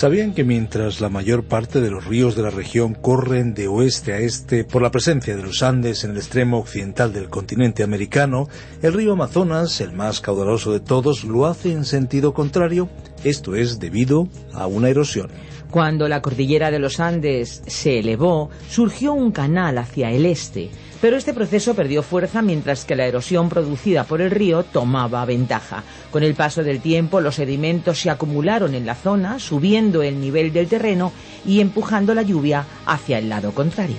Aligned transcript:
¿Sabían 0.00 0.32
que 0.32 0.44
mientras 0.44 1.02
la 1.02 1.10
mayor 1.10 1.44
parte 1.44 1.82
de 1.82 1.90
los 1.90 2.06
ríos 2.06 2.34
de 2.34 2.42
la 2.42 2.48
región 2.48 2.94
corren 2.94 3.52
de 3.52 3.68
oeste 3.68 4.14
a 4.14 4.18
este 4.18 4.64
por 4.64 4.80
la 4.80 4.90
presencia 4.90 5.36
de 5.36 5.42
los 5.42 5.62
Andes 5.62 6.04
en 6.04 6.12
el 6.12 6.16
extremo 6.16 6.58
occidental 6.58 7.12
del 7.12 7.28
continente 7.28 7.82
americano, 7.82 8.48
el 8.80 8.94
río 8.94 9.12
Amazonas, 9.12 9.78
el 9.82 9.92
más 9.92 10.22
caudaloso 10.22 10.72
de 10.72 10.80
todos, 10.80 11.24
lo 11.24 11.44
hace 11.44 11.72
en 11.72 11.84
sentido 11.84 12.32
contrario? 12.32 12.88
Esto 13.24 13.54
es 13.54 13.78
debido 13.78 14.26
a 14.54 14.66
una 14.66 14.88
erosión. 14.88 15.28
Cuando 15.70 16.08
la 16.08 16.22
cordillera 16.22 16.70
de 16.70 16.78
los 16.78 16.98
Andes 16.98 17.62
se 17.66 17.98
elevó, 17.98 18.48
surgió 18.70 19.12
un 19.12 19.32
canal 19.32 19.76
hacia 19.76 20.10
el 20.12 20.24
este, 20.24 20.70
pero 21.00 21.16
este 21.16 21.32
proceso 21.32 21.74
perdió 21.74 22.02
fuerza 22.02 22.42
mientras 22.42 22.84
que 22.84 22.96
la 22.96 23.06
erosión 23.06 23.48
producida 23.48 24.04
por 24.04 24.20
el 24.20 24.30
río 24.30 24.62
tomaba 24.64 25.24
ventaja. 25.24 25.82
Con 26.10 26.22
el 26.22 26.34
paso 26.34 26.62
del 26.62 26.80
tiempo, 26.80 27.20
los 27.20 27.36
sedimentos 27.36 28.00
se 28.00 28.10
acumularon 28.10 28.74
en 28.74 28.86
la 28.86 28.94
zona, 28.94 29.38
subiendo 29.38 30.02
el 30.02 30.20
nivel 30.20 30.52
del 30.52 30.68
terreno 30.68 31.12
y 31.46 31.60
empujando 31.60 32.14
la 32.14 32.22
lluvia 32.22 32.64
hacia 32.86 33.18
el 33.18 33.28
lado 33.28 33.52
contrario. 33.52 33.98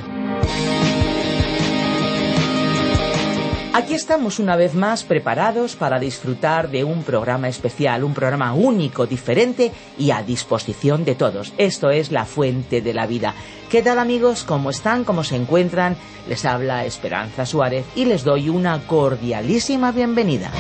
Aquí 3.74 3.94
estamos 3.94 4.40
una 4.40 4.58
vez 4.58 4.76
más 4.76 5.06
preparados 5.06 5.78
para 5.78 5.98
disfrutar 5.98 6.70
de 6.70 6.84
un 6.84 7.04
programa 7.04 7.48
especial, 7.48 8.04
un 8.04 8.14
programa 8.14 8.54
único, 8.54 9.08
diferente 9.08 9.72
y 9.98 10.12
a 10.12 10.22
disposición 10.24 11.06
de 11.06 11.16
todos. 11.16 11.54
Esto 11.58 11.90
es 11.90 12.12
La 12.12 12.26
Fuente 12.26 12.82
de 12.82 12.94
la 12.94 13.08
Vida. 13.08 13.34
¿Qué 13.70 13.82
tal 13.82 14.00
amigos? 14.00 14.44
¿Cómo 14.44 14.72
están? 14.72 15.06
¿Cómo 15.06 15.24
se 15.24 15.38
encuentran? 15.38 15.96
Les 16.28 16.44
habla 16.44 16.84
Esperanza 16.84 17.46
Suárez 17.46 17.86
y 17.96 18.04
les 18.04 18.26
doy 18.26 18.50
una 18.50 18.86
cordialísima 18.88 19.94
bienvenida. 19.94 20.52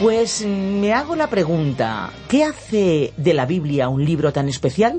Pues 0.00 0.46
me 0.46 0.94
hago 0.94 1.14
la 1.14 1.26
pregunta, 1.26 2.08
¿qué 2.26 2.42
hace 2.42 3.12
de 3.18 3.34
la 3.34 3.44
Biblia 3.44 3.90
un 3.90 4.02
libro 4.02 4.32
tan 4.32 4.48
especial? 4.48 4.98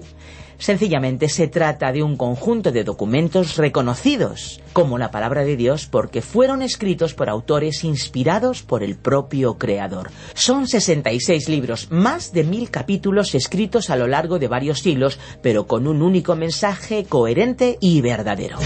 Sencillamente 0.61 1.27
se 1.27 1.47
trata 1.47 1.91
de 1.91 2.03
un 2.03 2.15
conjunto 2.15 2.71
de 2.71 2.83
documentos 2.83 3.57
reconocidos 3.57 4.61
como 4.73 4.99
la 4.99 5.09
palabra 5.09 5.43
de 5.43 5.55
Dios 5.55 5.87
porque 5.87 6.21
fueron 6.21 6.61
escritos 6.61 7.15
por 7.15 7.31
autores 7.31 7.83
inspirados 7.83 8.61
por 8.61 8.83
el 8.83 8.95
propio 8.95 9.57
Creador. 9.57 10.11
Son 10.35 10.67
66 10.67 11.49
libros, 11.49 11.87
más 11.89 12.31
de 12.31 12.43
mil 12.43 12.69
capítulos 12.69 13.33
escritos 13.33 13.89
a 13.89 13.95
lo 13.95 14.05
largo 14.05 14.37
de 14.37 14.47
varios 14.47 14.81
siglos, 14.81 15.17
pero 15.41 15.65
con 15.65 15.87
un 15.87 16.03
único 16.03 16.35
mensaje 16.35 17.05
coherente 17.05 17.79
y 17.81 18.01
verdadero. 18.01 18.59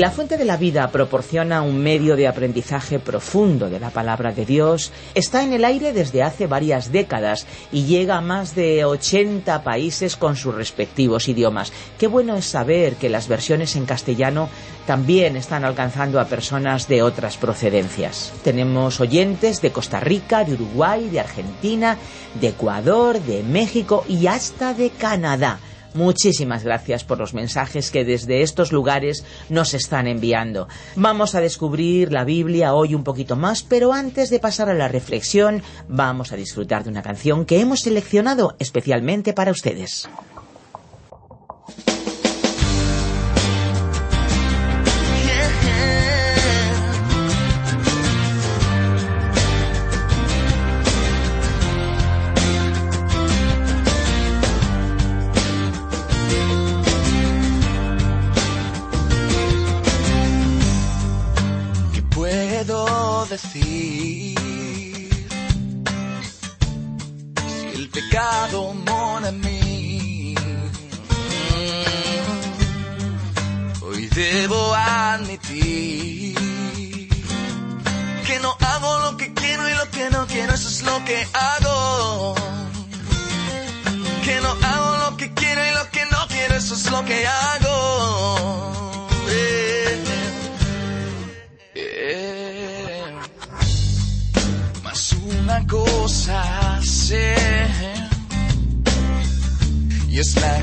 La 0.00 0.10
Fuente 0.10 0.38
de 0.38 0.46
la 0.46 0.56
Vida 0.56 0.90
proporciona 0.90 1.60
un 1.60 1.76
medio 1.76 2.16
de 2.16 2.26
aprendizaje 2.26 2.98
profundo 2.98 3.68
de 3.68 3.78
la 3.78 3.90
palabra 3.90 4.32
de 4.32 4.46
Dios. 4.46 4.92
Está 5.14 5.42
en 5.42 5.52
el 5.52 5.62
aire 5.62 5.92
desde 5.92 6.22
hace 6.22 6.46
varias 6.46 6.90
décadas 6.90 7.46
y 7.70 7.84
llega 7.84 8.16
a 8.16 8.22
más 8.22 8.54
de 8.54 8.86
80 8.86 9.62
países 9.62 10.16
con 10.16 10.36
sus 10.36 10.54
respectivos 10.54 11.28
idiomas. 11.28 11.70
Qué 11.98 12.06
bueno 12.06 12.34
es 12.36 12.46
saber 12.46 12.94
que 12.94 13.10
las 13.10 13.28
versiones 13.28 13.76
en 13.76 13.84
castellano 13.84 14.48
también 14.86 15.36
están 15.36 15.66
alcanzando 15.66 16.18
a 16.18 16.24
personas 16.24 16.88
de 16.88 17.02
otras 17.02 17.36
procedencias. 17.36 18.32
Tenemos 18.42 19.00
oyentes 19.00 19.60
de 19.60 19.70
Costa 19.70 20.00
Rica, 20.00 20.44
de 20.44 20.54
Uruguay, 20.54 21.10
de 21.10 21.20
Argentina, 21.20 21.98
de 22.40 22.48
Ecuador, 22.48 23.20
de 23.20 23.42
México 23.42 24.06
y 24.08 24.28
hasta 24.28 24.72
de 24.72 24.88
Canadá. 24.88 25.60
Muchísimas 25.94 26.62
gracias 26.62 27.04
por 27.04 27.18
los 27.18 27.34
mensajes 27.34 27.90
que 27.90 28.04
desde 28.04 28.42
estos 28.42 28.72
lugares 28.72 29.24
nos 29.48 29.74
están 29.74 30.06
enviando. 30.06 30.68
Vamos 30.94 31.34
a 31.34 31.40
descubrir 31.40 32.12
la 32.12 32.24
Biblia 32.24 32.74
hoy 32.74 32.94
un 32.94 33.04
poquito 33.04 33.36
más, 33.36 33.62
pero 33.62 33.92
antes 33.92 34.30
de 34.30 34.38
pasar 34.38 34.68
a 34.68 34.74
la 34.74 34.88
reflexión, 34.88 35.62
vamos 35.88 36.32
a 36.32 36.36
disfrutar 36.36 36.84
de 36.84 36.90
una 36.90 37.02
canción 37.02 37.44
que 37.44 37.60
hemos 37.60 37.80
seleccionado 37.80 38.54
especialmente 38.58 39.32
para 39.32 39.50
ustedes. 39.50 40.08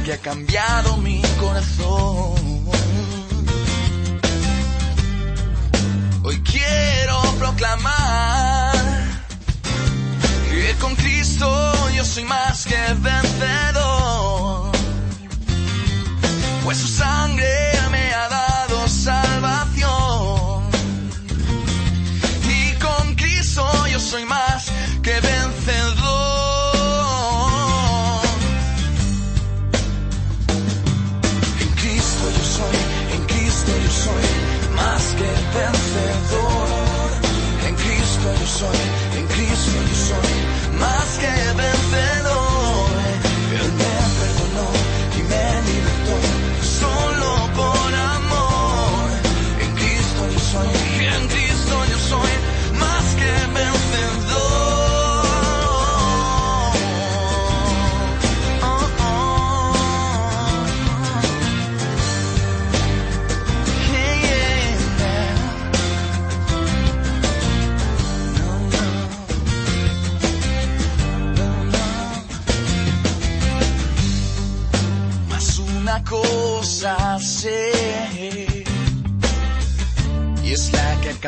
Que 0.03 0.13
ha 0.13 0.18
cambiado 0.18 0.97
mi 0.97 1.22
corazón. 1.40 2.35
Hoy 6.24 6.41
quiero 6.41 7.22
proclamar 7.40 8.74
que 10.50 10.75
con 10.80 10.96
Cristo 10.96 11.47
yo 11.96 12.03
soy 12.03 12.24
más 12.25 12.66
que 12.66 12.75
vencedor, 13.00 14.72
pues 16.64 16.78
su 16.78 16.88
sangre 16.88 17.66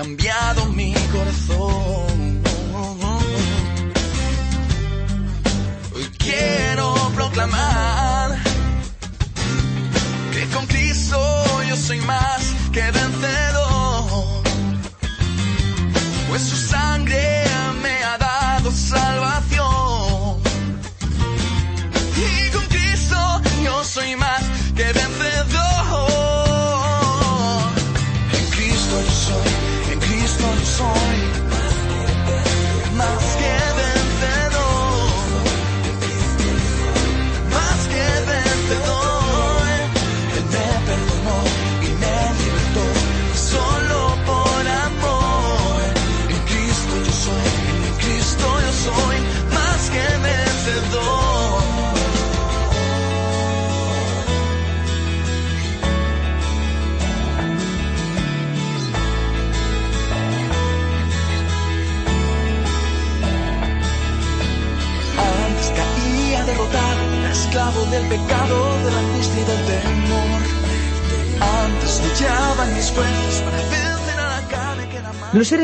cambiado 0.01 0.66
mi 0.68 0.94
corazón. 1.12 1.99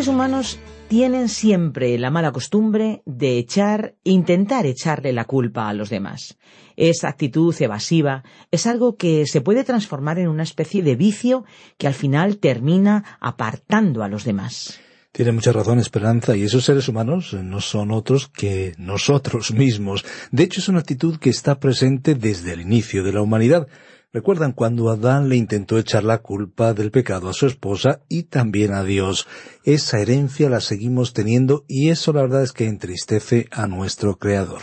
Seres 0.05 0.15
humanos 0.15 0.59
tienen 0.87 1.29
siempre 1.29 1.97
la 1.97 2.11
mala 2.11 2.31
costumbre 2.31 3.01
de 3.07 3.39
echar, 3.39 3.95
intentar 4.03 4.67
echarle 4.67 5.13
la 5.13 5.25
culpa 5.25 5.67
a 5.67 5.73
los 5.73 5.89
demás. 5.89 6.37
Esa 6.75 7.07
actitud 7.09 7.55
evasiva 7.59 8.23
es 8.51 8.67
algo 8.67 8.97
que 8.97 9.25
se 9.25 9.41
puede 9.41 9.63
transformar 9.63 10.19
en 10.19 10.27
una 10.27 10.43
especie 10.43 10.83
de 10.83 10.95
vicio 10.95 11.43
que 11.79 11.87
al 11.87 11.95
final 11.95 12.37
termina 12.37 13.17
apartando 13.19 14.03
a 14.03 14.07
los 14.07 14.25
demás. 14.25 14.79
Tiene 15.11 15.31
mucha 15.31 15.51
razón 15.51 15.79
Esperanza, 15.79 16.35
y 16.35 16.43
esos 16.43 16.65
seres 16.65 16.87
humanos 16.87 17.33
no 17.33 17.59
son 17.59 17.89
otros 17.89 18.27
que 18.27 18.75
nosotros 18.77 19.53
mismos. 19.53 20.05
De 20.29 20.43
hecho, 20.43 20.59
es 20.59 20.69
una 20.69 20.81
actitud 20.81 21.17
que 21.17 21.31
está 21.31 21.59
presente 21.59 22.13
desde 22.13 22.53
el 22.53 22.61
inicio 22.61 23.03
de 23.03 23.13
la 23.13 23.21
humanidad. 23.21 23.67
Recuerdan 24.15 24.53
cuando 24.53 24.89
Adán 24.89 25.27
le 25.27 25.35
intentó 25.35 25.77
echar 25.77 26.05
la 26.05 26.19
culpa 26.19 26.73
del 26.73 26.89
pecado 26.89 27.27
a 27.27 27.33
su 27.33 27.47
esposa 27.47 27.99
y 28.07 28.23
también 28.23 28.71
a 28.71 28.85
Dios. 28.85 29.27
Esa 29.65 29.99
herencia 29.99 30.49
la 30.49 30.61
seguimos 30.61 31.11
teniendo 31.11 31.65
y 31.67 31.89
eso 31.89 32.13
la 32.13 32.21
verdad 32.21 32.41
es 32.41 32.53
que 32.53 32.65
entristece 32.65 33.49
a 33.51 33.67
nuestro 33.67 34.15
Creador. 34.15 34.61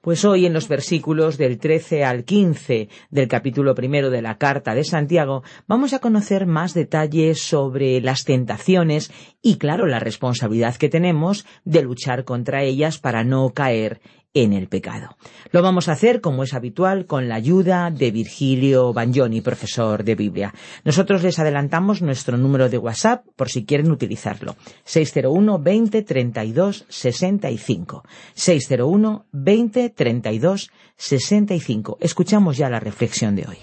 Pues 0.00 0.24
hoy 0.24 0.46
en 0.46 0.54
los 0.54 0.68
versículos 0.68 1.36
del 1.36 1.58
13 1.58 2.02
al 2.02 2.24
15 2.24 2.88
del 3.10 3.28
capítulo 3.28 3.74
primero 3.74 4.08
de 4.08 4.22
la 4.22 4.38
carta 4.38 4.74
de 4.74 4.84
Santiago 4.84 5.42
vamos 5.66 5.92
a 5.92 5.98
conocer 5.98 6.46
más 6.46 6.72
detalles 6.72 7.42
sobre 7.42 8.00
las 8.00 8.24
tentaciones 8.24 9.12
y 9.42 9.58
claro 9.58 9.86
la 9.86 10.00
responsabilidad 10.00 10.76
que 10.76 10.88
tenemos 10.88 11.44
de 11.66 11.82
luchar 11.82 12.24
contra 12.24 12.62
ellas 12.62 12.98
para 12.98 13.22
no 13.22 13.50
caer 13.50 14.00
en 14.34 14.52
el 14.52 14.68
pecado. 14.68 15.16
Lo 15.52 15.62
vamos 15.62 15.88
a 15.88 15.92
hacer, 15.92 16.20
como 16.20 16.42
es 16.42 16.52
habitual, 16.52 17.06
con 17.06 17.28
la 17.28 17.36
ayuda 17.36 17.90
de 17.90 18.10
Virgilio 18.10 18.92
Bagnoni, 18.92 19.40
profesor 19.40 20.04
de 20.04 20.16
Biblia. 20.16 20.52
Nosotros 20.84 21.22
les 21.22 21.38
adelantamos 21.38 22.02
nuestro 22.02 22.36
número 22.36 22.68
de 22.68 22.78
WhatsApp 22.78 23.24
por 23.36 23.48
si 23.48 23.64
quieren 23.64 23.90
utilizarlo. 23.90 24.56
601 24.84 25.58
20 25.60 26.02
32 26.02 26.84
65. 26.88 28.02
601 28.34 29.26
20 29.32 29.90
32 29.90 30.70
65. 30.96 31.98
Escuchamos 32.00 32.56
ya 32.56 32.68
la 32.68 32.80
reflexión 32.80 33.36
de 33.36 33.46
hoy. 33.46 33.58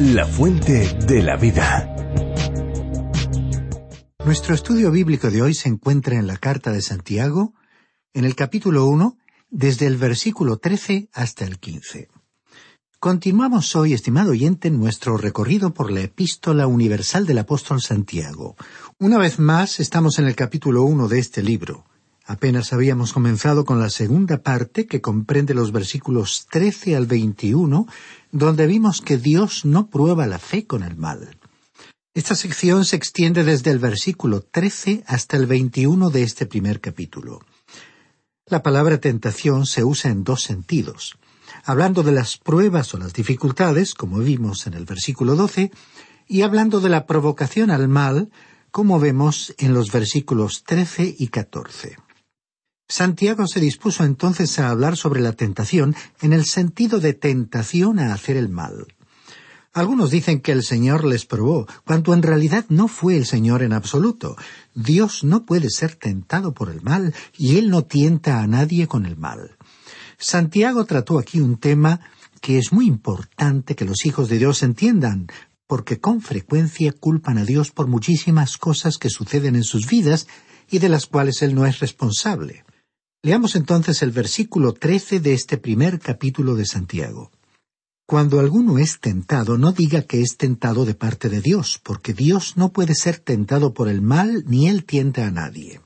La 0.00 0.26
fuente 0.26 0.88
de 1.06 1.22
la 1.22 1.36
vida. 1.36 1.94
Nuestro 4.24 4.54
estudio 4.54 4.90
bíblico 4.90 5.30
de 5.30 5.42
hoy 5.42 5.52
se 5.52 5.68
encuentra 5.68 6.16
en 6.16 6.26
la 6.26 6.36
carta 6.36 6.70
de 6.70 6.80
Santiago, 6.80 7.54
en 8.14 8.24
el 8.24 8.34
capítulo 8.34 8.86
1, 8.86 9.16
desde 9.50 9.86
el 9.86 9.96
versículo 9.96 10.58
13 10.58 11.08
hasta 11.12 11.44
el 11.44 11.58
15. 11.58 12.08
Continuamos 12.98 13.74
hoy, 13.74 13.94
estimado 13.94 14.30
oyente, 14.30 14.70
nuestro 14.70 15.16
recorrido 15.16 15.72
por 15.72 15.90
la 15.90 16.02
epístola 16.02 16.66
universal 16.66 17.26
del 17.26 17.38
apóstol 17.38 17.80
Santiago. 17.80 18.54
Una 18.98 19.18
vez 19.18 19.38
más, 19.38 19.80
estamos 19.80 20.18
en 20.18 20.26
el 20.26 20.36
capítulo 20.36 20.82
1 20.82 21.08
de 21.08 21.18
este 21.18 21.42
libro. 21.42 21.86
Apenas 22.24 22.72
habíamos 22.72 23.12
comenzado 23.12 23.64
con 23.64 23.80
la 23.80 23.90
segunda 23.90 24.42
parte, 24.42 24.86
que 24.86 25.00
comprende 25.00 25.54
los 25.54 25.72
versículos 25.72 26.46
13 26.50 26.94
al 26.94 27.06
21, 27.06 27.86
donde 28.30 28.66
vimos 28.66 29.00
que 29.00 29.16
Dios 29.16 29.64
no 29.64 29.88
prueba 29.88 30.26
la 30.26 30.38
fe 30.38 30.66
con 30.66 30.82
el 30.82 30.96
mal. 30.96 31.38
Esta 32.14 32.34
sección 32.34 32.84
se 32.84 32.96
extiende 32.96 33.42
desde 33.42 33.70
el 33.70 33.78
versículo 33.78 34.42
13 34.42 35.02
hasta 35.06 35.36
el 35.38 35.46
21 35.46 36.10
de 36.10 36.22
este 36.22 36.46
primer 36.46 36.80
capítulo. 36.80 37.40
La 38.52 38.62
palabra 38.62 38.98
tentación 38.98 39.64
se 39.64 39.82
usa 39.82 40.10
en 40.10 40.24
dos 40.24 40.42
sentidos. 40.42 41.16
Hablando 41.64 42.02
de 42.02 42.12
las 42.12 42.36
pruebas 42.36 42.92
o 42.92 42.98
las 42.98 43.14
dificultades, 43.14 43.94
como 43.94 44.18
vimos 44.18 44.66
en 44.66 44.74
el 44.74 44.84
versículo 44.84 45.36
12, 45.36 45.70
y 46.28 46.42
hablando 46.42 46.82
de 46.82 46.90
la 46.90 47.06
provocación 47.06 47.70
al 47.70 47.88
mal, 47.88 48.30
como 48.70 49.00
vemos 49.00 49.54
en 49.56 49.72
los 49.72 49.90
versículos 49.90 50.64
13 50.64 51.16
y 51.18 51.28
14. 51.28 51.96
Santiago 52.90 53.46
se 53.46 53.58
dispuso 53.58 54.04
entonces 54.04 54.58
a 54.58 54.68
hablar 54.68 54.98
sobre 54.98 55.22
la 55.22 55.32
tentación 55.32 55.96
en 56.20 56.34
el 56.34 56.44
sentido 56.44 57.00
de 57.00 57.14
tentación 57.14 57.98
a 57.98 58.12
hacer 58.12 58.36
el 58.36 58.50
mal. 58.50 58.86
Algunos 59.74 60.10
dicen 60.10 60.40
que 60.40 60.52
el 60.52 60.62
Señor 60.62 61.04
les 61.04 61.24
probó, 61.24 61.66
cuando 61.86 62.12
en 62.12 62.22
realidad 62.22 62.66
no 62.68 62.88
fue 62.88 63.16
el 63.16 63.24
Señor 63.24 63.62
en 63.62 63.72
absoluto. 63.72 64.36
Dios 64.74 65.24
no 65.24 65.46
puede 65.46 65.70
ser 65.70 65.94
tentado 65.94 66.52
por 66.52 66.68
el 66.68 66.82
mal, 66.82 67.14
y 67.38 67.56
Él 67.56 67.70
no 67.70 67.84
tienta 67.84 68.42
a 68.42 68.46
nadie 68.46 68.86
con 68.86 69.06
el 69.06 69.16
mal. 69.16 69.56
Santiago 70.18 70.84
trató 70.84 71.18
aquí 71.18 71.40
un 71.40 71.56
tema 71.56 72.00
que 72.42 72.58
es 72.58 72.72
muy 72.72 72.86
importante 72.86 73.74
que 73.74 73.86
los 73.86 74.04
hijos 74.04 74.28
de 74.28 74.38
Dios 74.38 74.62
entiendan, 74.62 75.28
porque 75.66 76.00
con 76.00 76.20
frecuencia 76.20 76.92
culpan 76.92 77.38
a 77.38 77.46
Dios 77.46 77.70
por 77.70 77.86
muchísimas 77.86 78.58
cosas 78.58 78.98
que 78.98 79.08
suceden 79.08 79.56
en 79.56 79.64
sus 79.64 79.86
vidas 79.86 80.26
y 80.70 80.80
de 80.80 80.90
las 80.90 81.06
cuales 81.06 81.40
Él 81.40 81.54
no 81.54 81.64
es 81.64 81.78
responsable. 81.78 82.64
Leamos 83.22 83.56
entonces 83.56 84.02
el 84.02 84.10
versículo 84.10 84.74
13 84.74 85.20
de 85.20 85.32
este 85.32 85.56
primer 85.56 85.98
capítulo 85.98 86.56
de 86.56 86.66
Santiago. 86.66 87.30
Cuando 88.06 88.40
alguno 88.40 88.78
es 88.78 89.00
tentado, 89.00 89.56
no 89.56 89.72
diga 89.72 90.02
que 90.02 90.20
es 90.20 90.36
tentado 90.36 90.84
de 90.84 90.94
parte 90.94 91.28
de 91.28 91.40
Dios, 91.40 91.80
porque 91.82 92.12
Dios 92.12 92.56
no 92.56 92.72
puede 92.72 92.94
ser 92.94 93.18
tentado 93.18 93.72
por 93.72 93.88
el 93.88 94.02
mal, 94.02 94.44
ni 94.46 94.68
él 94.68 94.84
tienta 94.84 95.26
a 95.26 95.30
nadie. 95.30 95.80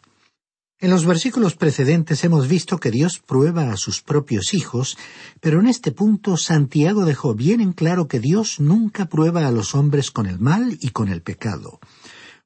En 0.78 0.90
los 0.90 1.06
versículos 1.06 1.56
precedentes 1.56 2.22
hemos 2.24 2.48
visto 2.48 2.78
que 2.78 2.90
Dios 2.90 3.18
prueba 3.18 3.70
a 3.70 3.78
sus 3.78 4.02
propios 4.02 4.52
hijos, 4.52 4.98
pero 5.40 5.60
en 5.60 5.68
este 5.68 5.90
punto 5.90 6.36
Santiago 6.36 7.06
dejó 7.06 7.34
bien 7.34 7.62
en 7.62 7.72
claro 7.72 8.08
que 8.08 8.20
Dios 8.20 8.60
nunca 8.60 9.06
prueba 9.06 9.46
a 9.46 9.50
los 9.50 9.74
hombres 9.74 10.10
con 10.10 10.26
el 10.26 10.38
mal 10.38 10.76
y 10.80 10.90
con 10.90 11.08
el 11.08 11.22
pecado. 11.22 11.80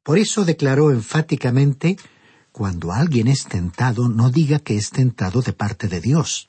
Por 0.05 0.19
eso 0.19 0.45
declaró 0.45 0.93
enfáticamente 0.93 1.97
Cuando 2.53 2.93
alguien 2.93 3.27
es 3.27 3.47
tentado, 3.47 4.09
no 4.09 4.31
diga 4.31 4.61
que 4.61 4.77
es 4.77 4.91
tentado 4.91 5.43
de 5.43 5.53
parte 5.53 5.89
de 5.89 6.01
Dios. 6.01 6.49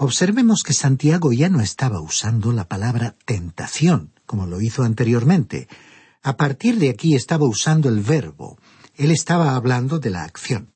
Observemos 0.00 0.62
que 0.62 0.74
Santiago 0.74 1.32
ya 1.32 1.48
no 1.48 1.60
estaba 1.60 2.00
usando 2.00 2.52
la 2.52 2.68
palabra 2.68 3.16
tentación, 3.24 4.12
como 4.26 4.46
lo 4.46 4.60
hizo 4.60 4.84
anteriormente. 4.84 5.66
A 6.22 6.36
partir 6.36 6.78
de 6.78 6.88
aquí 6.88 7.16
estaba 7.16 7.46
usando 7.46 7.88
el 7.88 7.98
verbo. 7.98 8.60
Él 8.94 9.10
estaba 9.10 9.56
hablando 9.56 9.98
de 9.98 10.10
la 10.10 10.22
acción. 10.22 10.72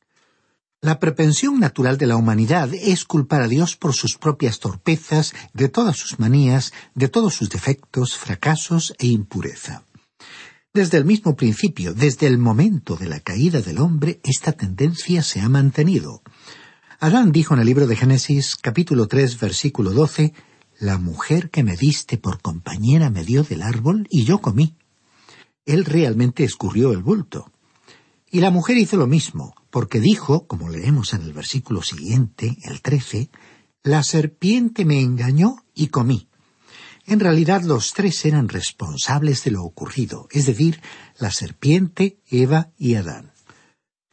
La 0.81 0.99
propensión 0.99 1.61
natural 1.61 1.99
de 1.99 2.09
la 2.09 2.17
humanidad 2.17 2.75
es 2.75 3.05
culpar 3.05 3.43
a 3.43 3.47
Dios 3.47 3.77
por 3.77 3.95
sus 3.95 4.19
propias 4.19 4.59
torpezas, 4.59 5.35
de 5.53 5.69
todas 5.69 5.97
sus 5.97 6.19
manías, 6.19 6.73
de 6.97 7.07
todos 7.07 7.35
sus 7.35 7.49
defectos, 7.49 8.17
fracasos 8.17 8.93
e 8.99 9.07
impureza. 9.07 9.85
Desde 10.75 10.99
el 10.99 11.05
mismo 11.05 11.37
principio, 11.37 11.95
desde 11.95 12.27
el 12.27 12.39
momento 12.39 12.97
de 12.97 13.07
la 13.07 13.21
caída 13.21 13.63
del 13.63 13.79
hombre, 13.79 14.19
esta 14.25 14.51
tendencia 14.51 15.23
se 15.23 15.41
ha 15.41 15.49
mantenido. 15.49 16.23
Adán 17.05 17.33
dijo 17.33 17.55
en 17.55 17.59
el 17.59 17.67
libro 17.67 17.89
de 17.89 17.97
Génesis, 17.97 18.55
capítulo 18.55 19.09
3, 19.09 19.41
versículo 19.41 19.91
12, 19.91 20.35
La 20.79 20.99
mujer 20.99 21.51
que 21.51 21.65
me 21.65 21.77
diste 21.77 22.17
por 22.17 22.41
compañera 22.41 23.11
me 23.11 23.25
dio 23.25 23.43
del 23.43 23.63
árbol 23.63 24.07
y 24.09 24.23
yo 24.25 24.41
comí. 24.41 24.77
Él 25.67 25.85
realmente 25.85 26.45
escurrió 26.45 26.93
el 26.93 27.03
bulto. 27.03 27.51
Y 28.31 28.39
la 28.39 28.53
mujer 28.53 28.77
hizo 28.77 28.97
lo 28.97 29.09
mismo, 29.09 29.53
porque 29.71 29.99
dijo, 29.99 30.47
como 30.47 30.69
leemos 30.69 31.13
en 31.13 31.23
el 31.23 31.33
versículo 31.33 31.83
siguiente, 31.83 32.57
el 32.63 32.83
trece, 32.83 33.31
la 33.83 34.05
serpiente 34.05 34.85
me 34.85 35.01
engañó 35.01 35.57
y 35.75 35.89
comí. 35.89 36.29
En 37.05 37.19
realidad 37.19 37.63
los 37.63 37.95
tres 37.95 38.25
eran 38.27 38.49
responsables 38.49 39.43
de 39.43 39.51
lo 39.51 39.65
ocurrido, 39.65 40.29
es 40.31 40.47
decir, 40.47 40.81
la 41.19 41.33
serpiente, 41.33 42.21
Eva 42.29 42.71
y 42.79 42.95
Adán. 42.95 43.32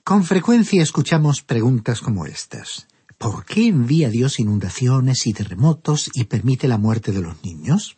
Con 0.10 0.24
frecuencia 0.24 0.82
escuchamos 0.82 1.44
preguntas 1.44 2.02
como 2.02 2.26
estas. 2.26 2.88
¿Por 3.20 3.46
qué 3.46 3.68
envía 3.68 4.10
Dios 4.10 4.40
inundaciones 4.40 5.28
y 5.28 5.34
terremotos 5.34 6.10
y 6.16 6.24
permite 6.24 6.68
la 6.68 6.80
muerte 6.80 7.12
de 7.12 7.22
los 7.22 7.44
niños? 7.44 7.96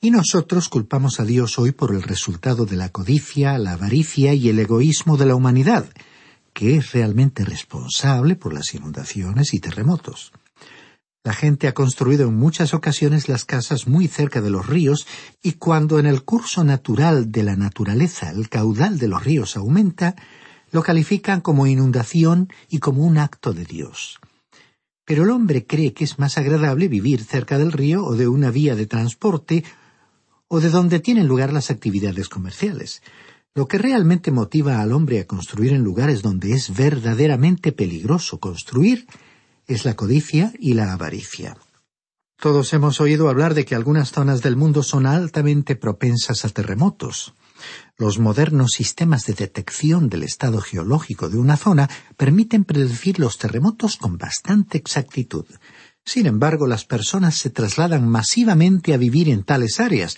Y 0.00 0.12
nosotros 0.12 0.70
culpamos 0.70 1.20
a 1.20 1.26
Dios 1.26 1.58
hoy 1.58 1.72
por 1.72 1.94
el 1.94 2.02
resultado 2.02 2.64
de 2.64 2.76
la 2.76 2.88
codicia, 2.88 3.58
la 3.58 3.72
avaricia 3.72 4.32
y 4.32 4.48
el 4.48 4.60
egoísmo 4.60 5.18
de 5.18 5.26
la 5.26 5.34
humanidad, 5.34 5.90
que 6.54 6.76
es 6.76 6.92
realmente 6.92 7.44
responsable 7.44 8.34
por 8.34 8.54
las 8.54 8.74
inundaciones 8.74 9.52
y 9.52 9.60
terremotos. 9.60 10.32
La 11.22 11.34
gente 11.34 11.68
ha 11.68 11.74
construido 11.74 12.28
en 12.28 12.34
muchas 12.34 12.72
ocasiones 12.72 13.28
las 13.28 13.44
casas 13.44 13.86
muy 13.86 14.08
cerca 14.08 14.40
de 14.40 14.48
los 14.48 14.66
ríos 14.66 15.06
y 15.42 15.52
cuando 15.52 15.98
en 15.98 16.06
el 16.06 16.22
curso 16.22 16.64
natural 16.64 17.30
de 17.30 17.42
la 17.42 17.56
naturaleza 17.56 18.30
el 18.30 18.48
caudal 18.48 18.98
de 18.98 19.08
los 19.08 19.22
ríos 19.22 19.54
aumenta, 19.58 20.16
lo 20.70 20.82
califican 20.82 21.40
como 21.40 21.66
inundación 21.66 22.48
y 22.68 22.78
como 22.78 23.04
un 23.04 23.18
acto 23.18 23.52
de 23.52 23.64
Dios. 23.64 24.20
Pero 25.04 25.24
el 25.24 25.30
hombre 25.30 25.66
cree 25.66 25.92
que 25.92 26.04
es 26.04 26.18
más 26.18 26.38
agradable 26.38 26.88
vivir 26.88 27.24
cerca 27.24 27.58
del 27.58 27.72
río 27.72 28.04
o 28.04 28.14
de 28.14 28.28
una 28.28 28.50
vía 28.50 28.76
de 28.76 28.86
transporte 28.86 29.64
o 30.48 30.60
de 30.60 30.70
donde 30.70 31.00
tienen 31.00 31.26
lugar 31.26 31.52
las 31.52 31.70
actividades 31.70 32.28
comerciales. 32.28 33.02
Lo 33.54 33.66
que 33.66 33.78
realmente 33.78 34.30
motiva 34.30 34.80
al 34.80 34.92
hombre 34.92 35.20
a 35.20 35.26
construir 35.26 35.72
en 35.72 35.82
lugares 35.82 36.22
donde 36.22 36.52
es 36.52 36.74
verdaderamente 36.74 37.72
peligroso 37.72 38.38
construir 38.38 39.06
es 39.66 39.84
la 39.84 39.94
codicia 39.94 40.52
y 40.58 40.74
la 40.74 40.92
avaricia. 40.92 41.56
Todos 42.40 42.72
hemos 42.72 43.00
oído 43.00 43.28
hablar 43.28 43.54
de 43.54 43.64
que 43.64 43.74
algunas 43.74 44.12
zonas 44.12 44.40
del 44.40 44.56
mundo 44.56 44.82
son 44.82 45.06
altamente 45.06 45.76
propensas 45.76 46.44
a 46.44 46.48
terremotos. 46.48 47.34
Los 47.96 48.18
modernos 48.18 48.72
sistemas 48.72 49.26
de 49.26 49.34
detección 49.34 50.08
del 50.08 50.22
estado 50.22 50.60
geológico 50.60 51.28
de 51.28 51.38
una 51.38 51.56
zona 51.56 51.88
permiten 52.16 52.64
predecir 52.64 53.18
los 53.18 53.38
terremotos 53.38 53.96
con 53.96 54.18
bastante 54.18 54.78
exactitud. 54.78 55.46
Sin 56.04 56.26
embargo, 56.26 56.66
las 56.66 56.84
personas 56.84 57.36
se 57.36 57.50
trasladan 57.50 58.08
masivamente 58.08 58.94
a 58.94 58.96
vivir 58.96 59.28
en 59.28 59.44
tales 59.44 59.80
áreas, 59.80 60.16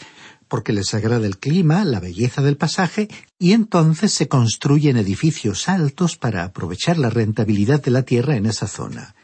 porque 0.48 0.72
les 0.72 0.94
agrada 0.94 1.26
el 1.26 1.38
clima, 1.38 1.84
la 1.84 1.98
belleza 1.98 2.42
del 2.42 2.56
pasaje, 2.56 3.08
y 3.38 3.52
entonces 3.52 4.12
se 4.12 4.28
construyen 4.28 4.96
edificios 4.96 5.68
altos 5.68 6.16
para 6.16 6.44
aprovechar 6.44 6.98
la 6.98 7.10
rentabilidad 7.10 7.82
de 7.82 7.90
la 7.90 8.02
tierra 8.02 8.36
en 8.36 8.46
esa 8.46 8.68
zona. 8.68 9.14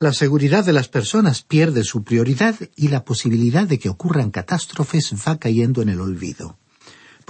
La 0.00 0.12
seguridad 0.12 0.64
de 0.64 0.72
las 0.72 0.88
personas 0.88 1.42
pierde 1.42 1.84
su 1.84 2.04
prioridad 2.04 2.56
y 2.74 2.88
la 2.88 3.04
posibilidad 3.04 3.66
de 3.66 3.78
que 3.78 3.90
ocurran 3.90 4.30
catástrofes 4.30 5.12
va 5.28 5.38
cayendo 5.38 5.82
en 5.82 5.90
el 5.90 6.00
olvido. 6.00 6.58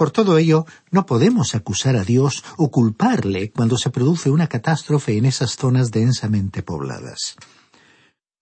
Por 0.01 0.09
todo 0.09 0.39
ello, 0.39 0.65
no 0.89 1.05
podemos 1.05 1.53
acusar 1.53 1.95
a 1.95 2.03
Dios 2.03 2.43
o 2.57 2.71
culparle 2.71 3.51
cuando 3.51 3.77
se 3.77 3.91
produce 3.91 4.31
una 4.31 4.47
catástrofe 4.47 5.15
en 5.15 5.25
esas 5.25 5.57
zonas 5.57 5.91
densamente 5.91 6.63
pobladas. 6.63 7.35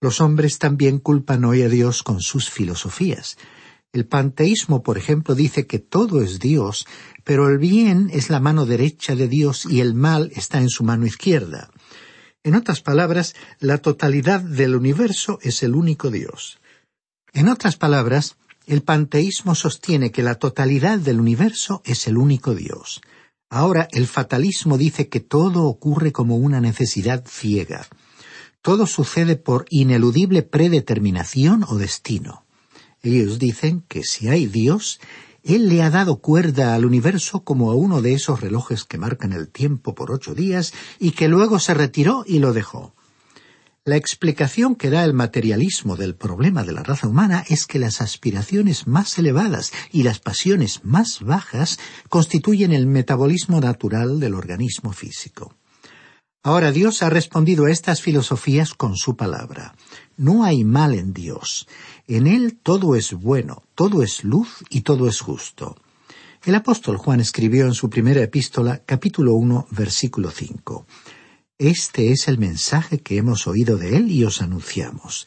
Los 0.00 0.22
hombres 0.22 0.58
también 0.58 1.00
culpan 1.00 1.44
hoy 1.44 1.60
a 1.60 1.68
Dios 1.68 2.02
con 2.02 2.22
sus 2.22 2.48
filosofías. 2.48 3.36
El 3.92 4.06
panteísmo, 4.06 4.82
por 4.82 4.96
ejemplo, 4.96 5.34
dice 5.34 5.66
que 5.66 5.78
todo 5.78 6.22
es 6.22 6.38
Dios, 6.38 6.86
pero 7.24 7.50
el 7.50 7.58
bien 7.58 8.08
es 8.10 8.30
la 8.30 8.40
mano 8.40 8.64
derecha 8.64 9.14
de 9.14 9.28
Dios 9.28 9.66
y 9.66 9.82
el 9.82 9.92
mal 9.92 10.32
está 10.34 10.62
en 10.62 10.70
su 10.70 10.82
mano 10.82 11.04
izquierda. 11.04 11.68
En 12.42 12.54
otras 12.54 12.80
palabras, 12.80 13.34
la 13.58 13.76
totalidad 13.76 14.40
del 14.40 14.76
universo 14.76 15.38
es 15.42 15.62
el 15.62 15.74
único 15.74 16.10
Dios. 16.10 16.58
En 17.34 17.48
otras 17.48 17.76
palabras, 17.76 18.38
el 18.70 18.82
panteísmo 18.82 19.56
sostiene 19.56 20.12
que 20.12 20.22
la 20.22 20.36
totalidad 20.36 21.00
del 21.00 21.18
universo 21.18 21.82
es 21.84 22.06
el 22.06 22.16
único 22.16 22.54
Dios. 22.54 23.00
Ahora, 23.48 23.88
el 23.90 24.06
fatalismo 24.06 24.78
dice 24.78 25.08
que 25.08 25.18
todo 25.18 25.64
ocurre 25.64 26.12
como 26.12 26.36
una 26.36 26.60
necesidad 26.60 27.24
ciega. 27.26 27.88
Todo 28.62 28.86
sucede 28.86 29.34
por 29.34 29.66
ineludible 29.70 30.42
predeterminación 30.42 31.64
o 31.66 31.78
destino. 31.78 32.44
Ellos 33.02 33.40
dicen 33.40 33.82
que 33.88 34.04
si 34.04 34.28
hay 34.28 34.46
Dios, 34.46 35.00
él 35.42 35.68
le 35.68 35.82
ha 35.82 35.90
dado 35.90 36.20
cuerda 36.20 36.76
al 36.76 36.84
universo 36.84 37.42
como 37.42 37.72
a 37.72 37.74
uno 37.74 38.02
de 38.02 38.14
esos 38.14 38.40
relojes 38.40 38.84
que 38.84 38.98
marcan 38.98 39.32
el 39.32 39.48
tiempo 39.48 39.96
por 39.96 40.12
ocho 40.12 40.32
días 40.32 40.72
y 41.00 41.10
que 41.10 41.26
luego 41.26 41.58
se 41.58 41.74
retiró 41.74 42.22
y 42.24 42.38
lo 42.38 42.52
dejó. 42.52 42.94
La 43.90 43.96
explicación 43.96 44.76
que 44.76 44.88
da 44.88 45.04
el 45.04 45.14
materialismo 45.14 45.96
del 45.96 46.14
problema 46.14 46.62
de 46.62 46.70
la 46.70 46.84
raza 46.84 47.08
humana 47.08 47.44
es 47.48 47.66
que 47.66 47.80
las 47.80 48.00
aspiraciones 48.00 48.86
más 48.86 49.18
elevadas 49.18 49.72
y 49.90 50.04
las 50.04 50.20
pasiones 50.20 50.84
más 50.84 51.22
bajas 51.22 51.80
constituyen 52.08 52.70
el 52.70 52.86
metabolismo 52.86 53.60
natural 53.60 54.20
del 54.20 54.34
organismo 54.34 54.92
físico. 54.92 55.56
Ahora 56.44 56.70
Dios 56.70 57.02
ha 57.02 57.10
respondido 57.10 57.64
a 57.64 57.72
estas 57.72 58.00
filosofías 58.00 58.74
con 58.74 58.94
su 58.94 59.16
palabra. 59.16 59.74
No 60.16 60.44
hay 60.44 60.62
mal 60.62 60.94
en 60.94 61.12
Dios. 61.12 61.66
En 62.06 62.28
Él 62.28 62.60
todo 62.62 62.94
es 62.94 63.12
bueno, 63.12 63.64
todo 63.74 64.04
es 64.04 64.22
luz 64.22 64.62
y 64.70 64.82
todo 64.82 65.08
es 65.08 65.20
justo. 65.20 65.74
El 66.44 66.54
apóstol 66.54 66.96
Juan 66.96 67.18
escribió 67.18 67.66
en 67.66 67.74
su 67.74 67.90
primera 67.90 68.22
epístola, 68.22 68.84
capítulo 68.86 69.34
1, 69.34 69.66
versículo 69.72 70.30
5. 70.30 70.86
Este 71.60 72.10
es 72.10 72.26
el 72.26 72.38
mensaje 72.38 73.00
que 73.00 73.18
hemos 73.18 73.46
oído 73.46 73.76
de 73.76 73.94
Él 73.94 74.10
y 74.10 74.24
os 74.24 74.40
anunciamos. 74.40 75.26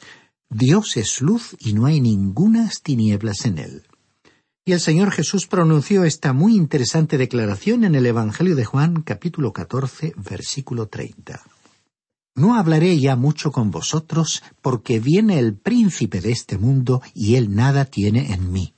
Dios 0.49 0.97
es 0.97 1.21
luz 1.21 1.55
y 1.59 1.73
no 1.73 1.85
hay 1.85 2.01
ningunas 2.01 2.81
tinieblas 2.81 3.45
en 3.45 3.59
Él. 3.59 3.83
Y 4.65 4.71
el 4.71 4.79
Señor 4.79 5.11
Jesús 5.11 5.45
pronunció 5.45 6.05
esta 6.05 6.33
muy 6.33 6.55
interesante 6.55 7.19
declaración 7.19 7.83
en 7.83 7.93
el 7.93 8.07
Evangelio 8.07 8.55
de 8.55 8.65
Juan 8.65 9.03
capítulo 9.03 9.53
14 9.53 10.15
versículo 10.17 10.87
30. 10.87 11.39
No 12.35 12.55
hablaré 12.55 12.99
ya 12.99 13.15
mucho 13.15 13.51
con 13.51 13.69
vosotros 13.69 14.41
porque 14.63 14.99
viene 14.99 15.37
el 15.37 15.55
príncipe 15.55 16.19
de 16.19 16.31
este 16.31 16.57
mundo 16.57 17.03
y 17.13 17.35
él 17.35 17.53
nada 17.53 17.85
tiene 17.85 18.33
en 18.33 18.51
mí. 18.51 18.73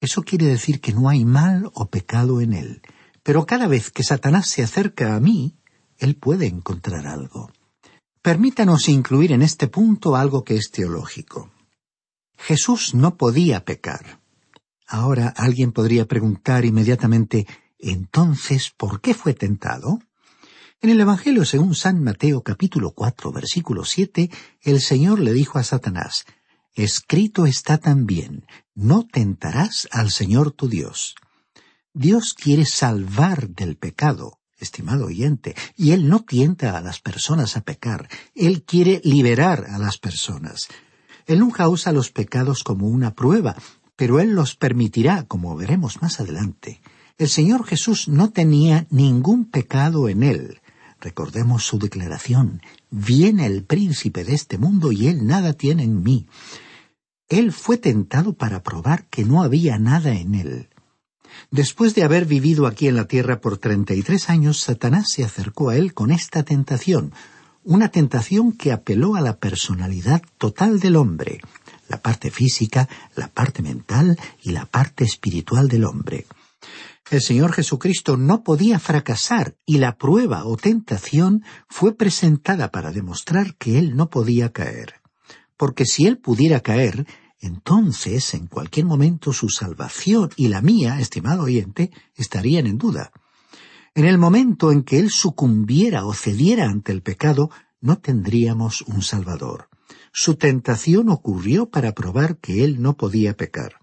Eso 0.00 0.22
quiere 0.22 0.46
decir 0.46 0.80
que 0.80 0.92
no 0.92 1.08
hay 1.08 1.24
mal 1.24 1.68
o 1.74 1.90
pecado 1.90 2.40
en 2.40 2.52
él, 2.52 2.80
pero 3.24 3.44
cada 3.44 3.66
vez 3.66 3.90
que 3.90 4.04
Satanás 4.04 4.46
se 4.48 4.62
acerca 4.62 5.16
a 5.16 5.20
mí, 5.20 5.56
él 6.00 6.16
puede 6.16 6.46
encontrar 6.46 7.06
algo. 7.06 7.52
Permítanos 8.22 8.88
incluir 8.88 9.32
en 9.32 9.42
este 9.42 9.68
punto 9.68 10.16
algo 10.16 10.44
que 10.44 10.56
es 10.56 10.70
teológico. 10.70 11.50
Jesús 12.36 12.94
no 12.94 13.16
podía 13.16 13.64
pecar. 13.64 14.20
Ahora 14.86 15.32
alguien 15.36 15.72
podría 15.72 16.06
preguntar 16.06 16.64
inmediatamente 16.64 17.46
entonces, 17.78 18.72
¿por 18.76 19.00
qué 19.00 19.14
fue 19.14 19.34
tentado? 19.34 20.00
En 20.82 20.90
el 20.90 21.00
Evangelio 21.00 21.44
según 21.44 21.74
San 21.74 22.02
Mateo 22.02 22.42
capítulo 22.42 22.92
cuatro 22.92 23.30
versículo 23.32 23.84
siete, 23.84 24.30
el 24.62 24.80
Señor 24.80 25.20
le 25.20 25.32
dijo 25.32 25.58
a 25.58 25.62
Satanás, 25.62 26.24
Escrito 26.74 27.46
está 27.46 27.78
también, 27.78 28.46
no 28.74 29.06
tentarás 29.06 29.88
al 29.92 30.10
Señor 30.10 30.52
tu 30.52 30.68
Dios. 30.68 31.14
Dios 31.92 32.34
quiere 32.34 32.64
salvar 32.64 33.50
del 33.50 33.76
pecado, 33.76 34.39
estimado 34.60 35.06
oyente, 35.06 35.54
y 35.76 35.92
Él 35.92 36.08
no 36.08 36.20
tienta 36.20 36.76
a 36.76 36.80
las 36.80 37.00
personas 37.00 37.56
a 37.56 37.62
pecar, 37.62 38.08
Él 38.34 38.62
quiere 38.62 39.00
liberar 39.04 39.66
a 39.68 39.78
las 39.78 39.98
personas. 39.98 40.68
Él 41.26 41.38
nunca 41.38 41.68
usa 41.68 41.92
los 41.92 42.10
pecados 42.10 42.64
como 42.64 42.88
una 42.88 43.14
prueba, 43.14 43.56
pero 43.96 44.20
Él 44.20 44.34
los 44.34 44.56
permitirá, 44.56 45.24
como 45.24 45.54
veremos 45.56 46.02
más 46.02 46.20
adelante. 46.20 46.80
El 47.18 47.28
Señor 47.28 47.66
Jesús 47.66 48.08
no 48.08 48.30
tenía 48.30 48.86
ningún 48.90 49.44
pecado 49.44 50.08
en 50.08 50.22
Él. 50.22 50.60
Recordemos 51.00 51.64
su 51.64 51.78
declaración, 51.78 52.62
viene 52.90 53.46
el 53.46 53.64
príncipe 53.64 54.24
de 54.24 54.34
este 54.34 54.58
mundo 54.58 54.92
y 54.92 55.06
Él 55.06 55.26
nada 55.26 55.52
tiene 55.52 55.84
en 55.84 56.02
mí. 56.02 56.26
Él 57.28 57.52
fue 57.52 57.78
tentado 57.78 58.32
para 58.32 58.62
probar 58.62 59.06
que 59.06 59.24
no 59.24 59.42
había 59.42 59.78
nada 59.78 60.12
en 60.14 60.34
Él. 60.34 60.68
Después 61.50 61.94
de 61.94 62.02
haber 62.02 62.26
vivido 62.26 62.66
aquí 62.66 62.88
en 62.88 62.96
la 62.96 63.06
tierra 63.06 63.40
por 63.40 63.58
treinta 63.58 63.94
y 63.94 64.02
tres 64.02 64.30
años, 64.30 64.60
Satanás 64.60 65.06
se 65.10 65.24
acercó 65.24 65.70
a 65.70 65.76
Él 65.76 65.94
con 65.94 66.10
esta 66.10 66.42
tentación, 66.42 67.12
una 67.64 67.90
tentación 67.90 68.52
que 68.52 68.72
apeló 68.72 69.16
a 69.16 69.20
la 69.20 69.36
personalidad 69.38 70.22
total 70.38 70.80
del 70.80 70.96
hombre, 70.96 71.40
la 71.88 72.00
parte 72.00 72.30
física, 72.30 72.88
la 73.16 73.28
parte 73.28 73.62
mental 73.62 74.18
y 74.42 74.50
la 74.50 74.64
parte 74.66 75.04
espiritual 75.04 75.68
del 75.68 75.84
hombre. 75.84 76.26
El 77.10 77.20
Señor 77.20 77.52
Jesucristo 77.52 78.16
no 78.16 78.44
podía 78.44 78.78
fracasar 78.78 79.56
y 79.66 79.78
la 79.78 79.96
prueba 79.96 80.44
o 80.44 80.56
tentación 80.56 81.42
fue 81.68 81.96
presentada 81.96 82.70
para 82.70 82.92
demostrar 82.92 83.56
que 83.56 83.78
Él 83.78 83.96
no 83.96 84.10
podía 84.10 84.52
caer. 84.52 85.00
Porque 85.56 85.86
si 85.86 86.06
Él 86.06 86.18
pudiera 86.18 86.60
caer, 86.60 87.06
entonces 87.40 88.34
en 88.34 88.46
cualquier 88.46 88.86
momento 88.86 89.32
su 89.32 89.48
salvación 89.48 90.30
y 90.36 90.48
la 90.48 90.60
mía, 90.60 91.00
estimado 91.00 91.44
oyente, 91.44 91.90
estarían 92.14 92.66
en 92.66 92.78
duda. 92.78 93.12
En 93.94 94.04
el 94.04 94.18
momento 94.18 94.70
en 94.70 94.82
que 94.82 94.98
él 94.98 95.10
sucumbiera 95.10 96.04
o 96.06 96.14
cediera 96.14 96.66
ante 96.66 96.92
el 96.92 97.02
pecado, 97.02 97.50
no 97.80 97.98
tendríamos 97.98 98.82
un 98.82 99.02
Salvador. 99.02 99.68
Su 100.12 100.36
tentación 100.36 101.08
ocurrió 101.08 101.70
para 101.70 101.92
probar 101.92 102.38
que 102.38 102.64
él 102.64 102.82
no 102.82 102.96
podía 102.96 103.36
pecar. 103.36 103.80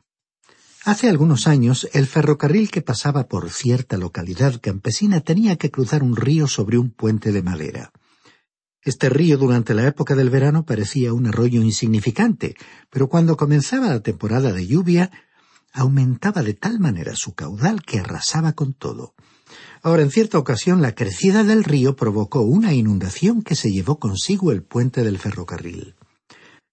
Hace 0.85 1.09
algunos 1.09 1.47
años, 1.47 1.89
el 1.91 2.05
ferrocarril 2.05 2.71
que 2.71 2.81
pasaba 2.81 3.27
por 3.27 3.49
cierta 3.49 3.97
localidad 3.97 4.61
campesina 4.61 5.19
tenía 5.19 5.57
que 5.57 5.71
cruzar 5.71 6.01
un 6.03 6.15
río 6.15 6.47
sobre 6.47 6.77
un 6.77 6.91
puente 6.91 7.33
de 7.33 7.41
madera. 7.41 7.91
Este 8.87 9.09
río 9.09 9.37
durante 9.37 9.73
la 9.73 9.85
época 9.85 10.15
del 10.15 10.29
verano 10.29 10.63
parecía 10.63 11.11
un 11.11 11.27
arroyo 11.27 11.61
insignificante, 11.61 12.55
pero 12.89 13.09
cuando 13.09 13.35
comenzaba 13.35 13.89
la 13.89 13.99
temporada 13.99 14.53
de 14.53 14.65
lluvia, 14.65 15.11
aumentaba 15.73 16.41
de 16.41 16.53
tal 16.53 16.79
manera 16.79 17.13
su 17.13 17.33
caudal 17.33 17.81
que 17.81 17.99
arrasaba 17.99 18.53
con 18.53 18.73
todo. 18.73 19.13
Ahora, 19.83 20.03
en 20.03 20.09
cierta 20.09 20.37
ocasión, 20.37 20.81
la 20.81 20.95
crecida 20.95 21.43
del 21.43 21.65
río 21.65 21.97
provocó 21.97 22.43
una 22.43 22.73
inundación 22.73 23.41
que 23.41 23.55
se 23.55 23.73
llevó 23.73 23.99
consigo 23.99 24.53
el 24.53 24.63
puente 24.63 25.03
del 25.03 25.19
ferrocarril. 25.19 25.95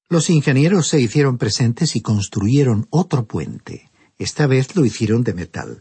Los 0.09 0.31
ingenieros 0.31 0.87
se 0.87 1.01
hicieron 1.01 1.37
presentes 1.37 1.97
y 1.97 2.01
construyeron 2.01 2.87
otro 2.91 3.27
puente. 3.27 3.91
Esta 4.19 4.47
vez 4.47 4.77
lo 4.77 4.85
hicieron 4.85 5.25
de 5.25 5.35
metal. 5.35 5.81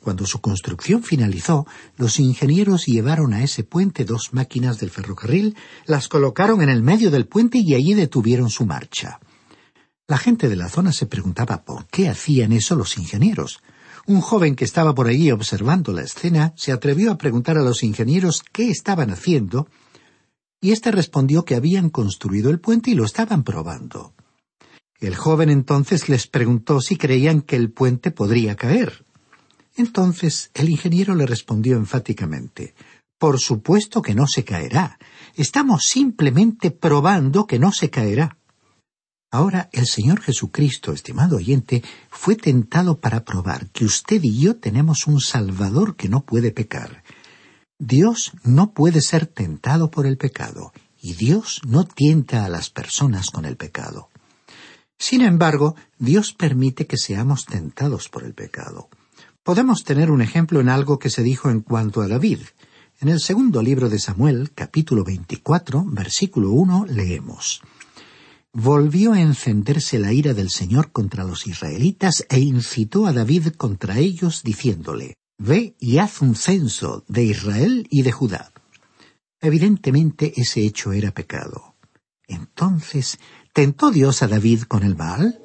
Cuando 0.00 0.24
su 0.26 0.40
construcción 0.40 1.02
finalizó, 1.02 1.66
los 1.96 2.18
ingenieros 2.18 2.86
llevaron 2.86 3.34
a 3.34 3.42
ese 3.42 3.64
puente 3.64 4.04
dos 4.06 4.32
máquinas 4.32 4.78
del 4.78 4.90
ferrocarril, 4.90 5.56
las 5.86 6.08
colocaron 6.08 6.62
en 6.62 6.70
el 6.70 6.82
medio 6.82 7.10
del 7.10 7.26
puente 7.26 7.58
y 7.58 7.74
allí 7.74 7.92
detuvieron 7.92 8.48
su 8.48 8.64
marcha. 8.64 9.20
La 10.08 10.16
gente 10.16 10.48
de 10.48 10.56
la 10.56 10.70
zona 10.70 10.92
se 10.92 11.06
preguntaba 11.06 11.64
por 11.64 11.86
qué 11.86 12.08
hacían 12.08 12.52
eso 12.52 12.74
los 12.74 12.96
ingenieros. 12.96 13.60
Un 14.06 14.22
joven 14.22 14.56
que 14.56 14.64
estaba 14.64 14.94
por 14.94 15.06
allí 15.06 15.30
observando 15.30 15.92
la 15.92 16.02
escena 16.02 16.54
se 16.56 16.72
atrevió 16.72 17.12
a 17.12 17.18
preguntar 17.18 17.58
a 17.58 17.62
los 17.62 17.82
ingenieros 17.82 18.42
qué 18.52 18.70
estaban 18.70 19.10
haciendo, 19.10 19.68
y 20.62 20.72
éste 20.72 20.90
respondió 20.90 21.44
que 21.44 21.54
habían 21.54 21.90
construido 21.90 22.50
el 22.50 22.58
puente 22.58 22.90
y 22.90 22.94
lo 22.94 23.04
estaban 23.04 23.44
probando. 23.44 24.14
El 24.98 25.14
joven 25.14 25.50
entonces 25.50 26.08
les 26.08 26.26
preguntó 26.26 26.80
si 26.80 26.96
creían 26.96 27.42
que 27.42 27.56
el 27.56 27.70
puente 27.70 28.10
podría 28.10 28.56
caer. 28.56 29.04
Entonces 29.80 30.50
el 30.52 30.68
ingeniero 30.68 31.14
le 31.14 31.24
respondió 31.24 31.78
enfáticamente 31.78 32.74
Por 33.18 33.40
supuesto 33.40 34.02
que 34.02 34.14
no 34.14 34.26
se 34.26 34.44
caerá. 34.44 34.98
Estamos 35.34 35.84
simplemente 35.84 36.70
probando 36.70 37.46
que 37.46 37.58
no 37.58 37.72
se 37.72 37.88
caerá. 37.88 38.36
Ahora 39.32 39.70
el 39.72 39.86
Señor 39.86 40.20
Jesucristo, 40.20 40.92
estimado 40.92 41.36
oyente, 41.36 41.82
fue 42.10 42.36
tentado 42.36 42.98
para 43.00 43.24
probar 43.24 43.70
que 43.70 43.86
usted 43.86 44.22
y 44.22 44.38
yo 44.38 44.56
tenemos 44.56 45.06
un 45.06 45.18
Salvador 45.18 45.96
que 45.96 46.10
no 46.10 46.26
puede 46.26 46.50
pecar. 46.50 47.02
Dios 47.78 48.32
no 48.44 48.72
puede 48.72 49.00
ser 49.00 49.24
tentado 49.24 49.90
por 49.90 50.04
el 50.04 50.18
pecado, 50.18 50.72
y 51.00 51.14
Dios 51.14 51.62
no 51.66 51.84
tienta 51.84 52.44
a 52.44 52.50
las 52.50 52.68
personas 52.68 53.30
con 53.30 53.46
el 53.46 53.56
pecado. 53.56 54.10
Sin 54.98 55.22
embargo, 55.22 55.74
Dios 55.98 56.34
permite 56.34 56.86
que 56.86 56.98
seamos 56.98 57.46
tentados 57.46 58.10
por 58.10 58.24
el 58.24 58.34
pecado. 58.34 58.90
Podemos 59.42 59.84
tener 59.84 60.10
un 60.10 60.20
ejemplo 60.20 60.60
en 60.60 60.68
algo 60.68 60.98
que 60.98 61.08
se 61.08 61.22
dijo 61.22 61.48
en 61.48 61.60
cuanto 61.60 62.02
a 62.02 62.08
David. 62.08 62.40
En 63.00 63.08
el 63.08 63.20
segundo 63.20 63.62
libro 63.62 63.88
de 63.88 63.98
Samuel, 63.98 64.50
capítulo 64.54 65.02
24, 65.02 65.82
versículo 65.86 66.50
1, 66.50 66.84
leemos 66.86 67.62
Volvió 68.52 69.14
a 69.14 69.20
encenderse 69.20 69.98
la 69.98 70.12
ira 70.12 70.34
del 70.34 70.50
Señor 70.50 70.92
contra 70.92 71.24
los 71.24 71.46
israelitas 71.46 72.26
e 72.28 72.40
incitó 72.40 73.06
a 73.06 73.14
David 73.14 73.54
contra 73.56 73.98
ellos, 73.98 74.42
diciéndole 74.42 75.14
Ve 75.38 75.74
y 75.80 75.96
haz 75.96 76.20
un 76.20 76.34
censo 76.34 77.02
de 77.08 77.24
Israel 77.24 77.86
y 77.90 78.02
de 78.02 78.12
Judá. 78.12 78.52
Evidentemente 79.40 80.34
ese 80.36 80.66
hecho 80.66 80.92
era 80.92 81.12
pecado. 81.12 81.76
Entonces, 82.28 83.18
¿tentó 83.54 83.90
Dios 83.90 84.22
a 84.22 84.28
David 84.28 84.64
con 84.64 84.82
el 84.82 84.96
mal? 84.96 85.40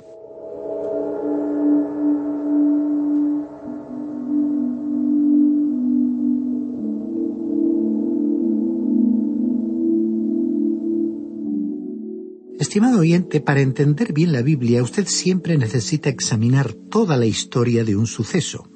Estimado 12.75 12.99
oyente, 12.99 13.39
para 13.39 13.61
entender 13.61 14.11
bien 14.11 14.33
la 14.33 14.41
Biblia 14.41 14.83
usted 14.83 15.07
siempre 15.07 15.57
necesita 15.57 16.09
examinar 16.09 16.73
toda 16.73 17.15
la 17.15 17.25
historia 17.25 17.85
de 17.85 17.95
un 17.95 18.05
suceso. 18.05 18.69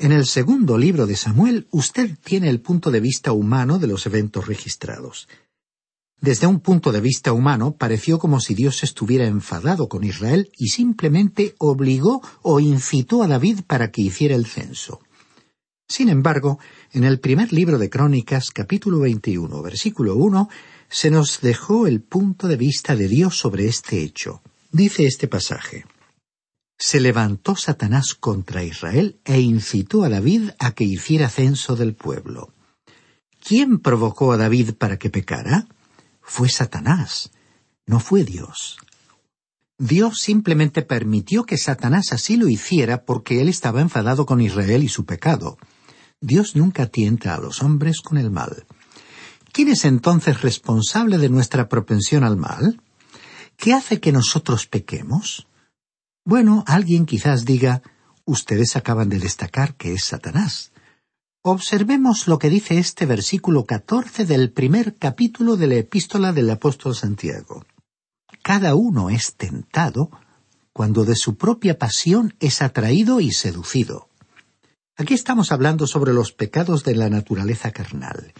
En 0.00 0.10
el 0.10 0.26
segundo 0.26 0.76
libro 0.76 1.06
de 1.06 1.14
Samuel 1.14 1.68
usted 1.70 2.18
tiene 2.24 2.48
el 2.48 2.60
punto 2.60 2.90
de 2.90 2.98
vista 2.98 3.30
humano 3.30 3.78
de 3.78 3.86
los 3.86 4.04
eventos 4.04 4.48
registrados. 4.48 5.28
Desde 6.20 6.48
un 6.48 6.58
punto 6.58 6.90
de 6.90 7.00
vista 7.00 7.32
humano 7.32 7.76
pareció 7.78 8.18
como 8.18 8.40
si 8.40 8.54
Dios 8.56 8.82
estuviera 8.82 9.26
enfadado 9.26 9.88
con 9.88 10.02
Israel 10.02 10.50
y 10.58 10.70
simplemente 10.70 11.54
obligó 11.58 12.22
o 12.42 12.58
incitó 12.58 13.22
a 13.22 13.28
David 13.28 13.60
para 13.64 13.92
que 13.92 14.02
hiciera 14.02 14.34
el 14.34 14.46
censo. 14.46 14.98
Sin 15.86 16.08
embargo, 16.08 16.58
en 16.92 17.04
el 17.04 17.20
primer 17.20 17.52
libro 17.52 17.78
de 17.78 17.90
Crónicas, 17.90 18.50
capítulo 18.50 18.98
21, 18.98 19.62
versículo 19.62 20.16
1, 20.16 20.48
se 20.90 21.10
nos 21.10 21.40
dejó 21.40 21.86
el 21.86 22.02
punto 22.02 22.48
de 22.48 22.56
vista 22.56 22.96
de 22.96 23.06
Dios 23.06 23.38
sobre 23.38 23.66
este 23.66 24.02
hecho. 24.02 24.42
Dice 24.72 25.06
este 25.06 25.28
pasaje. 25.28 25.86
Se 26.76 26.98
levantó 26.98 27.54
Satanás 27.54 28.14
contra 28.14 28.64
Israel 28.64 29.20
e 29.24 29.40
incitó 29.40 30.02
a 30.02 30.08
David 30.08 30.50
a 30.58 30.72
que 30.72 30.84
hiciera 30.84 31.28
censo 31.28 31.76
del 31.76 31.94
pueblo. 31.94 32.52
¿Quién 33.42 33.78
provocó 33.78 34.32
a 34.32 34.36
David 34.36 34.74
para 34.74 34.98
que 34.98 35.10
pecara? 35.10 35.68
Fue 36.20 36.48
Satanás, 36.48 37.30
no 37.86 38.00
fue 38.00 38.24
Dios. 38.24 38.78
Dios 39.78 40.20
simplemente 40.20 40.82
permitió 40.82 41.44
que 41.44 41.56
Satanás 41.56 42.12
así 42.12 42.36
lo 42.36 42.48
hiciera 42.48 43.04
porque 43.04 43.40
él 43.40 43.48
estaba 43.48 43.80
enfadado 43.80 44.26
con 44.26 44.40
Israel 44.40 44.82
y 44.82 44.88
su 44.88 45.04
pecado. 45.06 45.56
Dios 46.20 46.54
nunca 46.56 46.86
tienta 46.86 47.34
a 47.34 47.40
los 47.40 47.62
hombres 47.62 48.00
con 48.00 48.18
el 48.18 48.30
mal. 48.30 48.66
¿Quién 49.52 49.68
es 49.68 49.84
entonces 49.84 50.42
responsable 50.42 51.18
de 51.18 51.28
nuestra 51.28 51.68
propensión 51.68 52.24
al 52.24 52.36
mal? 52.36 52.80
¿Qué 53.56 53.74
hace 53.74 54.00
que 54.00 54.12
nosotros 54.12 54.66
pequemos? 54.66 55.46
Bueno, 56.24 56.64
alguien 56.66 57.04
quizás 57.04 57.44
diga, 57.44 57.82
ustedes 58.24 58.76
acaban 58.76 59.08
de 59.08 59.18
destacar 59.18 59.74
que 59.74 59.92
es 59.94 60.04
Satanás. 60.04 60.72
Observemos 61.42 62.28
lo 62.28 62.38
que 62.38 62.50
dice 62.50 62.78
este 62.78 63.06
versículo 63.06 63.64
catorce 63.64 64.24
del 64.24 64.52
primer 64.52 64.94
capítulo 64.96 65.56
de 65.56 65.66
la 65.66 65.74
epístola 65.76 66.32
del 66.32 66.50
apóstol 66.50 66.94
Santiago. 66.94 67.64
Cada 68.42 68.74
uno 68.74 69.10
es 69.10 69.34
tentado 69.34 70.10
cuando 70.72 71.04
de 71.04 71.16
su 71.16 71.36
propia 71.36 71.78
pasión 71.78 72.34
es 72.40 72.62
atraído 72.62 73.20
y 73.20 73.32
seducido. 73.32 74.08
Aquí 74.96 75.14
estamos 75.14 75.50
hablando 75.50 75.86
sobre 75.86 76.12
los 76.12 76.32
pecados 76.32 76.84
de 76.84 76.94
la 76.94 77.08
naturaleza 77.08 77.70
carnal, 77.72 78.34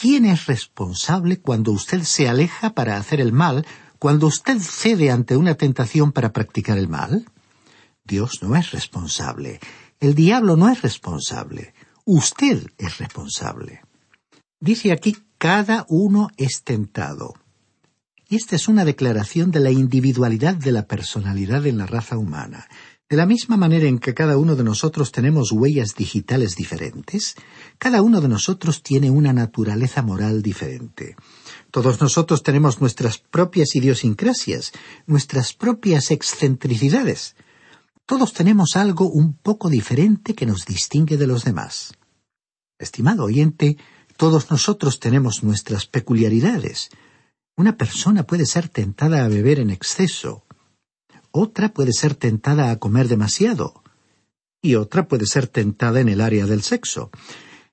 ¿Quién 0.00 0.24
es 0.24 0.46
responsable 0.46 1.40
cuando 1.40 1.70
usted 1.70 2.02
se 2.02 2.28
aleja 2.28 2.70
para 2.70 2.96
hacer 2.96 3.20
el 3.20 3.32
mal, 3.32 3.66
cuando 3.98 4.26
usted 4.26 4.58
cede 4.58 5.10
ante 5.10 5.36
una 5.36 5.54
tentación 5.54 6.12
para 6.12 6.32
practicar 6.32 6.78
el 6.78 6.88
mal? 6.88 7.26
Dios 8.04 8.40
no 8.42 8.56
es 8.56 8.72
responsable. 8.72 9.60
El 10.00 10.14
diablo 10.14 10.56
no 10.56 10.68
es 10.70 10.82
responsable. 10.82 11.74
Usted 12.04 12.66
es 12.78 12.98
responsable. 12.98 13.82
Dice 14.58 14.92
aquí, 14.92 15.16
cada 15.38 15.86
uno 15.88 16.30
es 16.36 16.62
tentado. 16.64 17.34
Y 18.28 18.36
esta 18.36 18.56
es 18.56 18.66
una 18.66 18.84
declaración 18.84 19.50
de 19.50 19.60
la 19.60 19.70
individualidad 19.70 20.54
de 20.54 20.72
la 20.72 20.86
personalidad 20.86 21.66
en 21.66 21.78
la 21.78 21.86
raza 21.86 22.16
humana. 22.16 22.66
De 23.12 23.18
la 23.18 23.26
misma 23.26 23.58
manera 23.58 23.86
en 23.88 23.98
que 23.98 24.14
cada 24.14 24.38
uno 24.38 24.56
de 24.56 24.64
nosotros 24.64 25.12
tenemos 25.12 25.52
huellas 25.52 25.94
digitales 25.94 26.56
diferentes, 26.56 27.34
cada 27.76 28.00
uno 28.00 28.22
de 28.22 28.28
nosotros 28.28 28.82
tiene 28.82 29.10
una 29.10 29.34
naturaleza 29.34 30.00
moral 30.00 30.40
diferente. 30.40 31.14
Todos 31.70 32.00
nosotros 32.00 32.42
tenemos 32.42 32.80
nuestras 32.80 33.18
propias 33.18 33.76
idiosincrasias, 33.76 34.72
nuestras 35.06 35.52
propias 35.52 36.10
excentricidades. 36.10 37.36
Todos 38.06 38.32
tenemos 38.32 38.76
algo 38.76 39.10
un 39.10 39.34
poco 39.34 39.68
diferente 39.68 40.32
que 40.32 40.46
nos 40.46 40.64
distingue 40.64 41.18
de 41.18 41.26
los 41.26 41.44
demás. 41.44 41.92
Estimado 42.78 43.24
oyente, 43.24 43.76
todos 44.16 44.50
nosotros 44.50 45.00
tenemos 45.00 45.42
nuestras 45.42 45.84
peculiaridades. 45.84 46.88
Una 47.58 47.76
persona 47.76 48.22
puede 48.22 48.46
ser 48.46 48.70
tentada 48.70 49.22
a 49.22 49.28
beber 49.28 49.60
en 49.60 49.68
exceso, 49.68 50.46
otra 51.32 51.72
puede 51.72 51.92
ser 51.92 52.14
tentada 52.14 52.70
a 52.70 52.78
comer 52.78 53.08
demasiado. 53.08 53.82
Y 54.62 54.76
otra 54.76 55.08
puede 55.08 55.26
ser 55.26 55.48
tentada 55.48 56.00
en 56.00 56.08
el 56.08 56.20
área 56.20 56.46
del 56.46 56.62
sexo. 56.62 57.10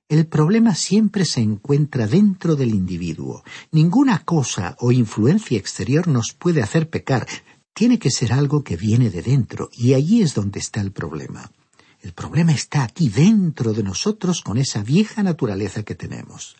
El 0.08 0.26
problema 0.26 0.74
siempre 0.74 1.24
se 1.24 1.40
encuentra 1.40 2.08
dentro 2.08 2.56
del 2.56 2.74
individuo. 2.74 3.44
Ninguna 3.70 4.24
cosa 4.24 4.74
o 4.80 4.90
influencia 4.90 5.56
exterior 5.56 6.08
nos 6.08 6.32
puede 6.32 6.62
hacer 6.62 6.90
pecar, 6.90 7.28
tiene 7.74 8.00
que 8.00 8.10
ser 8.10 8.32
algo 8.32 8.64
que 8.64 8.76
viene 8.76 9.08
de 9.10 9.22
dentro, 9.22 9.70
y 9.72 9.94
allí 9.94 10.20
es 10.22 10.34
donde 10.34 10.58
está 10.58 10.80
el 10.80 10.90
problema. 10.90 11.52
El 12.00 12.12
problema 12.12 12.52
está 12.52 12.82
aquí 12.82 13.08
dentro 13.08 13.72
de 13.72 13.82
nosotros 13.82 14.40
con 14.40 14.58
esa 14.58 14.82
vieja 14.82 15.22
naturaleza 15.22 15.82
que 15.82 15.94
tenemos. 15.94 16.56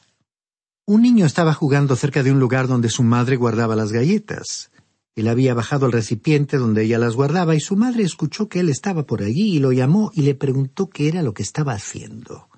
Un 0.87 1.03
niño 1.03 1.27
estaba 1.27 1.55
jugando 1.55 1.97
cerca 1.97 2.23
de 2.23 2.31
un 2.31 2.41
lugar 2.41 2.69
donde 2.69 2.89
su 2.89 3.03
madre 3.03 3.37
guardaba 3.37 3.75
las 3.75 3.91
galletas. 3.91 4.71
Él 5.20 5.28
había 5.28 5.54
bajado 5.54 5.87
al 5.87 5.92
recipiente 5.92 6.56
donde 6.56 6.85
ella 6.85 6.98
las 6.98 7.14
guardaba 7.14 7.54
y 7.54 7.61
su 7.61 7.76
madre 7.76 8.04
escuchó 8.04 8.48
que 8.48 8.61
él 8.61 8.70
estaba 8.70 9.04
por 9.04 9.22
allí 9.22 9.54
y 9.54 9.59
lo 9.59 9.70
llamó 9.70 10.11
y 10.14 10.22
le 10.22 10.35
preguntó 10.35 10.88
qué 10.88 11.09
era 11.09 11.22
lo 11.22 11.35
que 11.35 11.42
estaba 11.42 11.74
haciendo. 11.74 12.48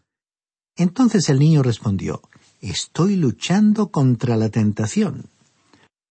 Entonces 0.77 1.29
el 1.29 1.39
niño 1.39 1.63
respondió 1.63 2.23
Estoy 2.61 3.17
luchando 3.17 3.91
contra 3.91 4.37
la 4.37 4.49
tentación. 4.49 5.32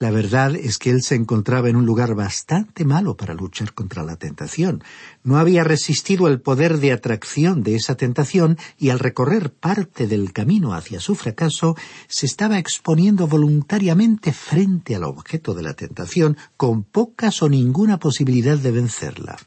La 0.02 0.10
verdad 0.10 0.56
es 0.56 0.80
que 0.80 0.90
él 0.90 1.04
se 1.04 1.14
encontraba 1.14 1.70
en 1.70 1.76
un 1.76 1.86
lugar 1.86 2.16
bastante 2.16 2.86
malo 2.86 3.16
para 3.16 3.36
luchar 3.36 3.76
contra 3.76 4.02
la 4.02 4.16
tentación. 4.16 4.84
No 5.24 5.38
había 5.38 5.64
resistido 5.64 6.28
el 6.28 6.42
poder 6.42 6.80
de 6.80 6.92
atracción 6.92 7.62
de 7.62 7.76
esa 7.76 7.94
tentación 7.94 8.58
y 8.80 8.90
al 8.90 8.98
recorrer 8.98 9.54
parte 9.54 10.08
del 10.08 10.34
camino 10.34 10.74
hacia 10.74 11.00
su 11.00 11.14
fracaso, 11.14 11.76
se 12.08 12.26
estaba 12.26 12.58
exponiendo 12.58 13.28
voluntariamente 13.28 14.34
frente 14.34 14.96
al 14.96 15.04
objeto 15.04 15.54
de 15.54 15.62
la 15.62 15.76
tentación 15.76 16.36
con 16.58 16.82
pocas 16.82 17.44
o 17.44 17.48
ninguna 17.48 18.00
posibilidad 18.00 18.58
de 18.58 18.72
vencerla. 18.72 19.38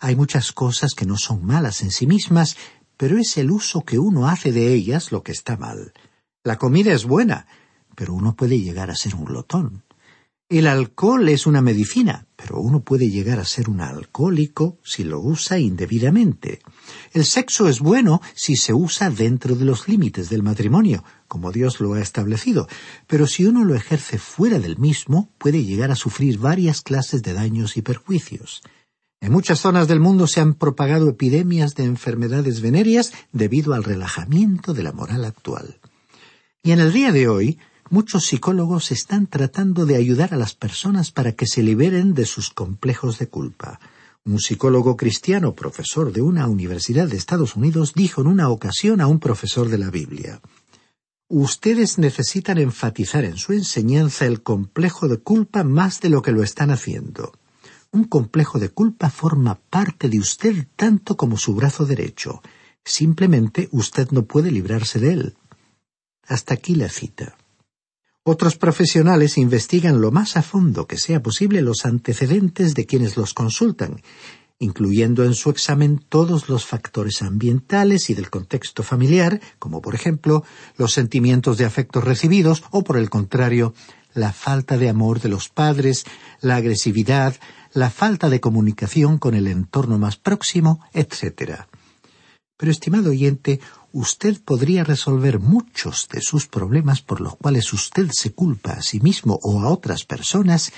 Hay 0.00 0.16
muchas 0.16 0.50
cosas 0.50 0.94
que 0.94 1.06
no 1.06 1.16
son 1.16 1.46
malas 1.46 1.80
en 1.82 1.92
sí 1.92 2.08
mismas, 2.08 2.56
pero 2.96 3.18
es 3.18 3.36
el 3.36 3.52
uso 3.52 3.82
que 3.82 4.00
uno 4.00 4.26
hace 4.26 4.50
de 4.50 4.74
ellas 4.74 5.12
lo 5.12 5.22
que 5.22 5.30
está 5.30 5.56
mal. 5.56 5.92
La 6.42 6.58
comida 6.58 6.92
es 6.92 7.04
buena, 7.04 7.46
pero 7.96 8.14
uno 8.14 8.36
puede 8.36 8.60
llegar 8.60 8.90
a 8.90 8.94
ser 8.94 9.16
un 9.16 9.24
glotón. 9.24 9.82
El 10.48 10.68
alcohol 10.68 11.28
es 11.28 11.48
una 11.48 11.60
medicina, 11.60 12.28
pero 12.36 12.60
uno 12.60 12.78
puede 12.78 13.10
llegar 13.10 13.40
a 13.40 13.44
ser 13.44 13.68
un 13.68 13.80
alcohólico 13.80 14.78
si 14.84 15.02
lo 15.02 15.18
usa 15.18 15.58
indebidamente. 15.58 16.60
El 17.12 17.24
sexo 17.24 17.68
es 17.68 17.80
bueno 17.80 18.20
si 18.36 18.54
se 18.54 18.72
usa 18.72 19.10
dentro 19.10 19.56
de 19.56 19.64
los 19.64 19.88
límites 19.88 20.28
del 20.30 20.44
matrimonio, 20.44 21.02
como 21.26 21.50
Dios 21.50 21.80
lo 21.80 21.94
ha 21.94 22.00
establecido, 22.00 22.68
pero 23.08 23.26
si 23.26 23.44
uno 23.44 23.64
lo 23.64 23.74
ejerce 23.74 24.18
fuera 24.18 24.60
del 24.60 24.78
mismo, 24.78 25.32
puede 25.38 25.64
llegar 25.64 25.90
a 25.90 25.96
sufrir 25.96 26.38
varias 26.38 26.80
clases 26.80 27.24
de 27.24 27.32
daños 27.32 27.76
y 27.76 27.82
perjuicios. 27.82 28.62
En 29.20 29.32
muchas 29.32 29.58
zonas 29.58 29.88
del 29.88 29.98
mundo 29.98 30.28
se 30.28 30.40
han 30.40 30.54
propagado 30.54 31.08
epidemias 31.08 31.74
de 31.74 31.82
enfermedades 31.82 32.60
venéreas 32.60 33.12
debido 33.32 33.74
al 33.74 33.82
relajamiento 33.82 34.74
de 34.74 34.84
la 34.84 34.92
moral 34.92 35.24
actual. 35.24 35.80
Y 36.62 36.70
en 36.70 36.78
el 36.78 36.92
día 36.92 37.10
de 37.10 37.26
hoy, 37.26 37.58
muchos 37.90 38.26
psicólogos 38.26 38.90
están 38.90 39.26
tratando 39.26 39.86
de 39.86 39.96
ayudar 39.96 40.34
a 40.34 40.36
las 40.36 40.54
personas 40.54 41.10
para 41.10 41.32
que 41.32 41.46
se 41.46 41.62
liberen 41.62 42.14
de 42.14 42.26
sus 42.26 42.50
complejos 42.50 43.18
de 43.18 43.28
culpa. 43.28 43.80
Un 44.24 44.40
psicólogo 44.40 44.96
cristiano, 44.96 45.54
profesor 45.54 46.12
de 46.12 46.22
una 46.22 46.48
universidad 46.48 47.08
de 47.08 47.16
Estados 47.16 47.56
Unidos, 47.56 47.92
dijo 47.94 48.20
en 48.20 48.26
una 48.26 48.48
ocasión 48.48 49.00
a 49.00 49.06
un 49.06 49.20
profesor 49.20 49.68
de 49.68 49.78
la 49.78 49.90
Biblia 49.90 50.40
Ustedes 51.28 51.98
necesitan 51.98 52.58
enfatizar 52.58 53.24
en 53.24 53.36
su 53.36 53.52
enseñanza 53.52 54.26
el 54.26 54.44
complejo 54.44 55.08
de 55.08 55.18
culpa 55.18 55.64
más 55.64 56.00
de 56.00 56.08
lo 56.08 56.22
que 56.22 56.30
lo 56.30 56.44
están 56.44 56.70
haciendo. 56.70 57.32
Un 57.90 58.04
complejo 58.04 58.60
de 58.60 58.68
culpa 58.68 59.10
forma 59.10 59.56
parte 59.68 60.08
de 60.08 60.20
usted 60.20 60.68
tanto 60.76 61.16
como 61.16 61.36
su 61.36 61.54
brazo 61.56 61.84
derecho. 61.84 62.42
Simplemente 62.84 63.68
usted 63.72 64.10
no 64.12 64.24
puede 64.26 64.52
librarse 64.52 65.00
de 65.00 65.12
él. 65.14 65.36
Hasta 66.28 66.54
aquí 66.54 66.76
la 66.76 66.88
cita. 66.88 67.36
Otros 68.28 68.56
profesionales 68.56 69.38
investigan 69.38 70.00
lo 70.00 70.10
más 70.10 70.36
a 70.36 70.42
fondo 70.42 70.88
que 70.88 70.98
sea 70.98 71.22
posible 71.22 71.62
los 71.62 71.86
antecedentes 71.86 72.74
de 72.74 72.84
quienes 72.84 73.16
los 73.16 73.34
consultan, 73.34 74.02
incluyendo 74.58 75.22
en 75.22 75.32
su 75.34 75.48
examen 75.48 76.04
todos 76.08 76.48
los 76.48 76.66
factores 76.66 77.22
ambientales 77.22 78.10
y 78.10 78.14
del 78.14 78.28
contexto 78.28 78.82
familiar, 78.82 79.40
como 79.60 79.80
por 79.80 79.94
ejemplo 79.94 80.42
los 80.76 80.92
sentimientos 80.92 81.56
de 81.56 81.66
afectos 81.66 82.02
recibidos 82.02 82.64
o 82.72 82.82
por 82.82 82.96
el 82.96 83.10
contrario, 83.10 83.74
la 84.12 84.32
falta 84.32 84.76
de 84.76 84.88
amor 84.88 85.20
de 85.20 85.28
los 85.28 85.48
padres, 85.48 86.04
la 86.40 86.56
agresividad, 86.56 87.36
la 87.74 87.90
falta 87.90 88.28
de 88.28 88.40
comunicación 88.40 89.18
con 89.18 89.36
el 89.36 89.46
entorno 89.46 90.00
más 90.00 90.16
próximo, 90.16 90.80
etc. 90.94 91.60
Pero, 92.56 92.72
estimado 92.72 93.10
oyente, 93.10 93.60
usted 93.96 94.38
podría 94.44 94.84
resolver 94.84 95.38
muchos 95.38 96.08
de 96.12 96.20
sus 96.20 96.46
problemas 96.46 97.00
por 97.00 97.22
los 97.22 97.36
cuales 97.36 97.72
usted 97.72 98.10
se 98.12 98.34
culpa 98.34 98.72
a 98.72 98.82
sí 98.82 99.00
mismo 99.00 99.38
o 99.42 99.60
a 99.60 99.70
otras 99.70 100.04
personas 100.04 100.72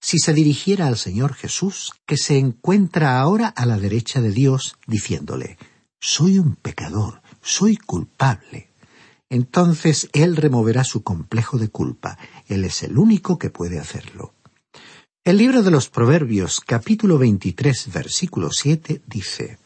si 0.00 0.18
se 0.18 0.32
dirigiera 0.32 0.86
al 0.86 0.96
Señor 0.96 1.34
Jesús, 1.34 1.94
que 2.06 2.16
se 2.16 2.38
encuentra 2.38 3.18
ahora 3.18 3.48
a 3.48 3.66
la 3.66 3.78
derecha 3.78 4.20
de 4.20 4.30
Dios, 4.30 4.76
diciéndole 4.86 5.58
Soy 5.98 6.38
un 6.38 6.54
pecador, 6.54 7.20
soy 7.42 7.76
culpable. 7.76 8.70
Entonces 9.28 10.08
Él 10.12 10.36
removerá 10.36 10.84
su 10.84 11.02
complejo 11.02 11.58
de 11.58 11.68
culpa. 11.68 12.16
Él 12.46 12.64
es 12.64 12.84
el 12.84 12.96
único 12.96 13.38
que 13.38 13.50
puede 13.50 13.80
hacerlo. 13.80 14.34
El 15.24 15.38
libro 15.38 15.64
de 15.64 15.72
los 15.72 15.88
Proverbios, 15.88 16.60
capítulo 16.60 17.18
23, 17.18 17.92
versículo 17.92 18.50
7, 18.52 19.02
dice 19.04 19.58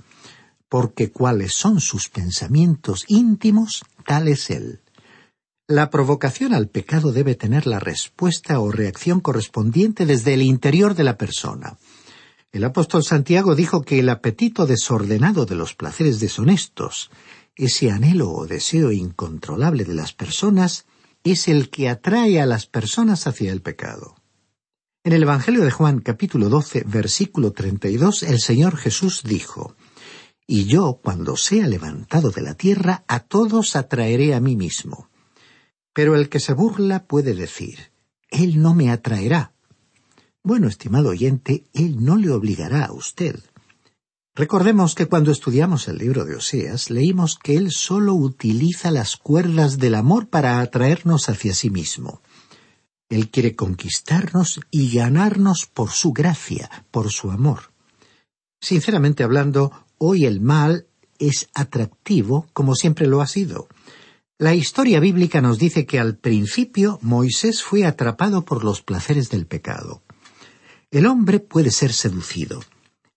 porque 0.70 1.10
cuáles 1.10 1.52
son 1.52 1.80
sus 1.80 2.08
pensamientos 2.08 3.04
íntimos, 3.08 3.84
tal 4.06 4.28
es 4.28 4.48
él. 4.50 4.80
La 5.66 5.90
provocación 5.90 6.54
al 6.54 6.68
pecado 6.68 7.12
debe 7.12 7.34
tener 7.34 7.66
la 7.66 7.80
respuesta 7.80 8.60
o 8.60 8.70
reacción 8.70 9.20
correspondiente 9.20 10.06
desde 10.06 10.32
el 10.34 10.42
interior 10.42 10.94
de 10.94 11.04
la 11.04 11.18
persona. 11.18 11.76
El 12.52 12.64
apóstol 12.64 13.02
Santiago 13.02 13.54
dijo 13.56 13.82
que 13.82 13.98
el 13.98 14.08
apetito 14.08 14.66
desordenado 14.66 15.44
de 15.44 15.56
los 15.56 15.74
placeres 15.74 16.20
deshonestos, 16.20 17.10
ese 17.56 17.90
anhelo 17.90 18.30
o 18.30 18.46
deseo 18.46 18.92
incontrolable 18.92 19.84
de 19.84 19.94
las 19.94 20.12
personas, 20.12 20.86
es 21.24 21.48
el 21.48 21.68
que 21.70 21.88
atrae 21.88 22.40
a 22.40 22.46
las 22.46 22.66
personas 22.66 23.26
hacia 23.26 23.52
el 23.52 23.60
pecado. 23.60 24.14
En 25.02 25.12
el 25.12 25.22
Evangelio 25.24 25.64
de 25.64 25.70
Juan 25.72 25.98
capítulo 25.98 26.48
12 26.48 26.84
versículo 26.86 27.52
32 27.52 28.22
el 28.22 28.38
Señor 28.38 28.76
Jesús 28.76 29.22
dijo, 29.24 29.74
y 30.52 30.64
yo, 30.64 30.98
cuando 31.00 31.36
sea 31.36 31.68
levantado 31.68 32.32
de 32.32 32.42
la 32.42 32.54
tierra, 32.54 33.04
a 33.06 33.20
todos 33.20 33.76
atraeré 33.76 34.34
a 34.34 34.40
mí 34.40 34.56
mismo. 34.56 35.08
Pero 35.92 36.16
el 36.16 36.28
que 36.28 36.40
se 36.40 36.54
burla 36.54 37.04
puede 37.06 37.34
decir, 37.34 37.92
Él 38.30 38.60
no 38.60 38.74
me 38.74 38.90
atraerá. 38.90 39.52
Bueno, 40.42 40.66
estimado 40.66 41.10
oyente, 41.10 41.66
Él 41.72 42.04
no 42.04 42.16
le 42.16 42.30
obligará 42.30 42.86
a 42.86 42.92
usted. 42.92 43.38
Recordemos 44.34 44.96
que 44.96 45.06
cuando 45.06 45.30
estudiamos 45.30 45.86
el 45.86 45.98
libro 45.98 46.24
de 46.24 46.34
Oseas, 46.34 46.90
leímos 46.90 47.38
que 47.38 47.56
Él 47.56 47.70
solo 47.70 48.14
utiliza 48.14 48.90
las 48.90 49.16
cuerdas 49.16 49.78
del 49.78 49.94
amor 49.94 50.30
para 50.30 50.58
atraernos 50.58 51.28
hacia 51.28 51.54
sí 51.54 51.70
mismo. 51.70 52.22
Él 53.08 53.30
quiere 53.30 53.54
conquistarnos 53.54 54.58
y 54.72 54.92
ganarnos 54.96 55.66
por 55.66 55.90
su 55.90 56.12
gracia, 56.12 56.86
por 56.90 57.12
su 57.12 57.30
amor. 57.30 57.70
Sinceramente 58.60 59.22
hablando, 59.22 59.86
hoy 60.02 60.24
el 60.24 60.40
mal 60.40 60.86
es 61.18 61.48
atractivo 61.54 62.48
como 62.54 62.74
siempre 62.74 63.06
lo 63.06 63.20
ha 63.20 63.26
sido. 63.26 63.68
La 64.38 64.54
historia 64.54 64.98
bíblica 65.00 65.42
nos 65.42 65.58
dice 65.58 65.84
que 65.84 66.00
al 66.00 66.16
principio 66.16 66.98
Moisés 67.02 67.62
fue 67.62 67.84
atrapado 67.84 68.44
por 68.46 68.64
los 68.64 68.80
placeres 68.80 69.28
del 69.28 69.46
pecado. 69.46 70.02
El 70.90 71.04
hombre 71.04 71.38
puede 71.38 71.70
ser 71.70 71.92
seducido. 71.92 72.60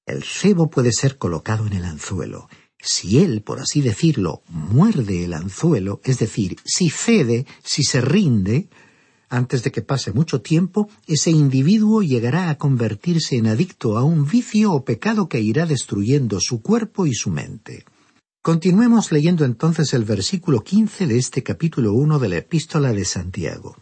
El 0.06 0.24
cebo 0.24 0.70
puede 0.70 0.92
ser 0.92 1.18
colocado 1.18 1.66
en 1.66 1.74
el 1.74 1.86
anzuelo. 1.86 2.50
Si 2.78 3.20
él, 3.20 3.42
por 3.42 3.62
así 3.62 3.80
decirlo, 3.80 4.44
muerde 4.50 5.24
el 5.24 5.34
anzuelo, 5.34 6.02
es 6.04 6.20
decir, 6.20 6.58
si 6.66 6.90
cede, 6.90 7.46
si 7.64 7.84
se 7.84 8.02
rinde, 8.02 8.68
antes 9.34 9.64
de 9.64 9.72
que 9.72 9.82
pase 9.82 10.12
mucho 10.12 10.42
tiempo, 10.42 10.90
ese 11.08 11.32
individuo 11.32 12.04
llegará 12.04 12.52
a 12.52 12.58
convertirse 12.60 13.36
en 13.36 13.48
adicto 13.48 13.98
a 13.98 14.04
un 14.04 14.28
vicio 14.28 14.72
o 14.72 14.86
pecado 14.86 15.28
que 15.28 15.42
irá 15.42 15.66
destruyendo 15.66 16.40
su 16.40 16.62
cuerpo 16.62 17.08
y 17.08 17.16
su 17.16 17.32
mente. 17.32 17.84
Continuemos 18.44 19.12
leyendo 19.12 19.44
entonces 19.44 19.96
el 19.96 20.04
versículo 20.04 20.64
quince 20.64 21.08
de 21.08 21.18
este 21.18 21.42
capítulo 21.42 21.94
uno 21.94 22.20
de 22.20 22.30
la 22.30 22.38
epístola 22.38 22.94
de 22.94 23.06
Santiago. 23.06 23.76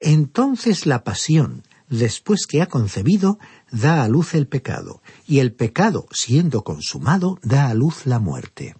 Entonces 0.00 0.84
la 0.84 1.04
pasión, 1.04 1.62
después 1.88 2.48
que 2.48 2.60
ha 2.60 2.66
concebido, 2.66 3.38
da 3.70 4.02
a 4.02 4.08
luz 4.08 4.34
el 4.34 4.48
pecado, 4.48 5.00
y 5.28 5.38
el 5.38 5.52
pecado, 5.52 6.08
siendo 6.10 6.64
consumado, 6.64 7.38
da 7.44 7.68
a 7.68 7.74
luz 7.74 8.04
la 8.04 8.18
muerte. 8.18 8.74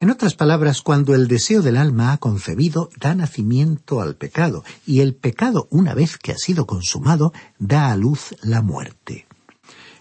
En 0.00 0.10
otras 0.10 0.34
palabras, 0.34 0.80
cuando 0.80 1.14
el 1.16 1.26
deseo 1.26 1.60
del 1.60 1.76
alma 1.76 2.12
ha 2.12 2.18
concebido, 2.18 2.88
da 3.00 3.16
nacimiento 3.16 4.00
al 4.00 4.14
pecado, 4.14 4.62
y 4.86 5.00
el 5.00 5.16
pecado, 5.16 5.66
una 5.70 5.92
vez 5.92 6.18
que 6.18 6.30
ha 6.30 6.38
sido 6.38 6.66
consumado, 6.66 7.32
da 7.58 7.90
a 7.90 7.96
luz 7.96 8.36
la 8.42 8.62
muerte. 8.62 9.26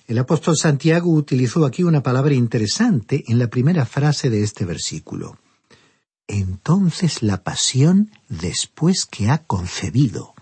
El 0.06 0.20
apóstol 0.20 0.56
Santiago 0.56 1.12
utilizó 1.12 1.66
aquí 1.66 1.82
una 1.84 2.04
palabra 2.04 2.36
interesante 2.36 3.24
en 3.28 3.40
la 3.40 3.48
primera 3.48 3.86
frase 3.86 4.30
de 4.30 4.44
este 4.44 4.66
versículo. 4.66 5.40
Entonces 6.28 7.24
la 7.24 7.44
pasión 7.44 8.12
después 8.30 9.06
que 9.06 9.30
ha 9.30 9.40
concebido. 9.40 10.36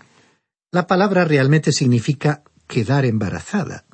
La 0.70 0.86
palabra 0.86 1.24
realmente 1.24 1.72
significa 1.72 2.42
quedar 2.66 3.06
embarazada. 3.06 3.86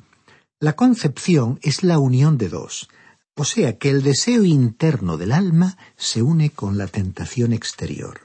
La 0.59 0.73
concepción 0.73 1.59
es 1.61 1.83
la 1.83 1.99
unión 1.99 2.37
de 2.37 2.49
dos, 2.49 2.89
o 3.35 3.45
sea 3.45 3.77
que 3.77 3.89
el 3.89 4.03
deseo 4.03 4.43
interno 4.43 5.17
del 5.17 5.31
alma 5.31 5.77
se 5.97 6.21
une 6.21 6.51
con 6.51 6.77
la 6.77 6.87
tentación 6.87 7.53
exterior. 7.53 8.21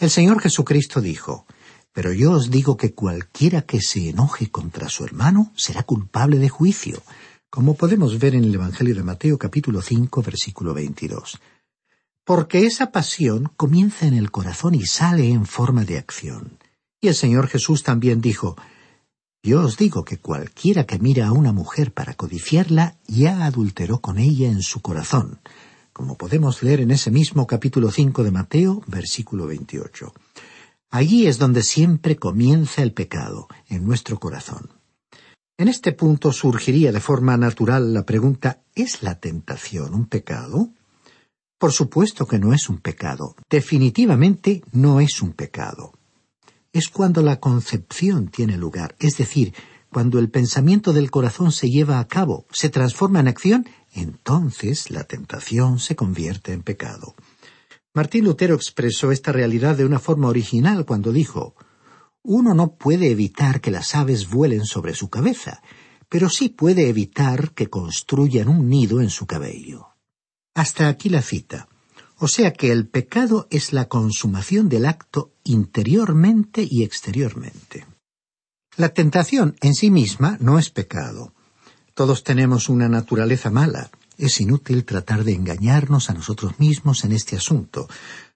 El 0.00 0.10
Señor 0.10 0.40
Jesucristo 0.40 1.00
dijo, 1.00 1.46
Pero 1.92 2.12
yo 2.12 2.32
os 2.32 2.50
digo 2.50 2.76
que 2.76 2.94
cualquiera 2.94 3.62
que 3.62 3.80
se 3.80 4.08
enoje 4.10 4.50
contra 4.50 4.88
su 4.88 5.04
hermano 5.04 5.52
será 5.56 5.82
culpable 5.84 6.38
de 6.38 6.48
juicio, 6.48 7.02
como 7.50 7.74
podemos 7.74 8.18
ver 8.18 8.34
en 8.34 8.44
el 8.44 8.54
Evangelio 8.54 8.94
de 8.94 9.02
Mateo 9.02 9.38
capítulo 9.38 9.82
5 9.82 10.22
versículo 10.22 10.74
22. 10.74 11.38
Porque 12.24 12.66
esa 12.66 12.90
pasión 12.92 13.50
comienza 13.56 14.06
en 14.06 14.14
el 14.14 14.30
corazón 14.30 14.74
y 14.74 14.84
sale 14.84 15.30
en 15.30 15.46
forma 15.46 15.84
de 15.84 15.96
acción. 15.96 16.58
Y 17.00 17.08
el 17.08 17.14
Señor 17.14 17.46
Jesús 17.46 17.84
también 17.84 18.20
dijo, 18.20 18.56
yo 19.42 19.62
os 19.62 19.76
digo 19.76 20.04
que 20.04 20.18
cualquiera 20.18 20.84
que 20.84 20.98
mira 20.98 21.28
a 21.28 21.32
una 21.32 21.52
mujer 21.52 21.92
para 21.92 22.14
codiciarla 22.14 22.96
ya 23.06 23.44
adulteró 23.46 24.00
con 24.00 24.18
ella 24.18 24.48
en 24.48 24.62
su 24.62 24.82
corazón, 24.82 25.40
como 25.92 26.18
podemos 26.18 26.62
leer 26.62 26.80
en 26.80 26.90
ese 26.90 27.12
mismo 27.12 27.46
capítulo 27.46 27.90
5 27.90 28.24
de 28.24 28.30
Mateo, 28.32 28.82
versículo 28.88 29.46
28. 29.46 30.12
Allí 30.90 31.26
es 31.26 31.38
donde 31.38 31.62
siempre 31.62 32.16
comienza 32.16 32.82
el 32.82 32.92
pecado, 32.92 33.46
en 33.68 33.86
nuestro 33.86 34.18
corazón. 34.18 34.70
En 35.56 35.68
este 35.68 35.92
punto 35.92 36.32
surgiría 36.32 36.90
de 36.90 37.00
forma 37.00 37.36
natural 37.36 37.94
la 37.94 38.04
pregunta 38.04 38.62
¿es 38.74 39.02
la 39.02 39.20
tentación 39.20 39.94
un 39.94 40.06
pecado? 40.06 40.70
Por 41.58 41.72
supuesto 41.72 42.26
que 42.26 42.38
no 42.38 42.52
es 42.52 42.68
un 42.68 42.78
pecado, 42.78 43.36
definitivamente 43.48 44.62
no 44.72 44.98
es 45.00 45.22
un 45.22 45.32
pecado 45.32 45.97
es 46.72 46.88
cuando 46.88 47.22
la 47.22 47.40
concepción 47.40 48.28
tiene 48.28 48.56
lugar, 48.56 48.94
es 48.98 49.16
decir, 49.16 49.54
cuando 49.90 50.18
el 50.18 50.30
pensamiento 50.30 50.92
del 50.92 51.10
corazón 51.10 51.50
se 51.50 51.70
lleva 51.70 51.98
a 51.98 52.06
cabo, 52.06 52.46
se 52.52 52.68
transforma 52.68 53.20
en 53.20 53.28
acción, 53.28 53.66
entonces 53.92 54.90
la 54.90 55.04
tentación 55.04 55.78
se 55.78 55.96
convierte 55.96 56.52
en 56.52 56.62
pecado. 56.62 57.14
Martín 57.94 58.24
Lutero 58.24 58.54
expresó 58.54 59.12
esta 59.12 59.32
realidad 59.32 59.76
de 59.76 59.86
una 59.86 59.98
forma 59.98 60.28
original 60.28 60.84
cuando 60.84 61.10
dijo 61.10 61.54
Uno 62.22 62.54
no 62.54 62.76
puede 62.76 63.10
evitar 63.10 63.60
que 63.60 63.70
las 63.70 63.94
aves 63.94 64.28
vuelen 64.28 64.66
sobre 64.66 64.94
su 64.94 65.08
cabeza, 65.08 65.62
pero 66.08 66.28
sí 66.28 66.50
puede 66.50 66.88
evitar 66.88 67.52
que 67.52 67.68
construyan 67.68 68.48
un 68.48 68.68
nido 68.68 69.00
en 69.00 69.10
su 69.10 69.26
cabello. 69.26 69.88
Hasta 70.54 70.88
aquí 70.88 71.08
la 71.08 71.22
cita. 71.22 71.68
O 72.18 72.26
sea 72.28 72.52
que 72.52 72.72
el 72.72 72.88
pecado 72.88 73.46
es 73.50 73.72
la 73.72 73.86
consumación 73.86 74.68
del 74.68 74.86
acto 74.86 75.32
interiormente 75.44 76.66
y 76.68 76.82
exteriormente. 76.82 77.86
La 78.76 78.90
tentación 78.90 79.56
en 79.60 79.74
sí 79.74 79.90
misma 79.90 80.36
no 80.40 80.58
es 80.58 80.70
pecado. 80.70 81.32
Todos 81.94 82.24
tenemos 82.24 82.68
una 82.68 82.88
naturaleza 82.88 83.50
mala. 83.50 83.90
Es 84.16 84.40
inútil 84.40 84.84
tratar 84.84 85.24
de 85.24 85.34
engañarnos 85.34 86.10
a 86.10 86.14
nosotros 86.14 86.58
mismos 86.58 87.04
en 87.04 87.12
este 87.12 87.36
asunto. 87.36 87.88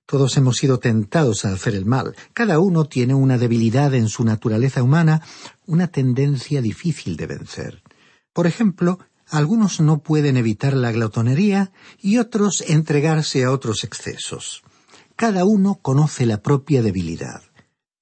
Todos 0.07 0.37
hemos 0.37 0.59
sido 0.59 0.79
tentados 0.79 1.45
a 1.45 1.53
hacer 1.53 1.75
el 1.75 1.85
mal. 1.85 2.15
Cada 2.35 2.61
uno 2.61 2.85
tiene 2.85 3.15
una 3.15 3.39
debilidad 3.39 3.95
en 3.95 4.09
su 4.09 4.25
naturaleza 4.25 4.83
humana, 4.83 5.23
una 5.67 5.89
tendencia 5.89 6.61
difícil 6.61 7.17
de 7.17 7.27
vencer. 7.27 7.83
Por 8.33 8.47
ejemplo, 8.47 8.99
algunos 9.33 9.81
no 9.81 9.99
pueden 9.99 10.37
evitar 10.37 10.75
la 10.75 10.93
glotonería 10.93 11.73
y 12.01 12.19
otros 12.19 12.63
entregarse 12.69 13.45
a 13.45 13.51
otros 13.51 13.83
excesos. 13.83 14.63
Cada 15.17 15.47
uno 15.47 15.79
conoce 15.81 16.27
la 16.27 16.43
propia 16.43 16.83
debilidad. 16.83 17.43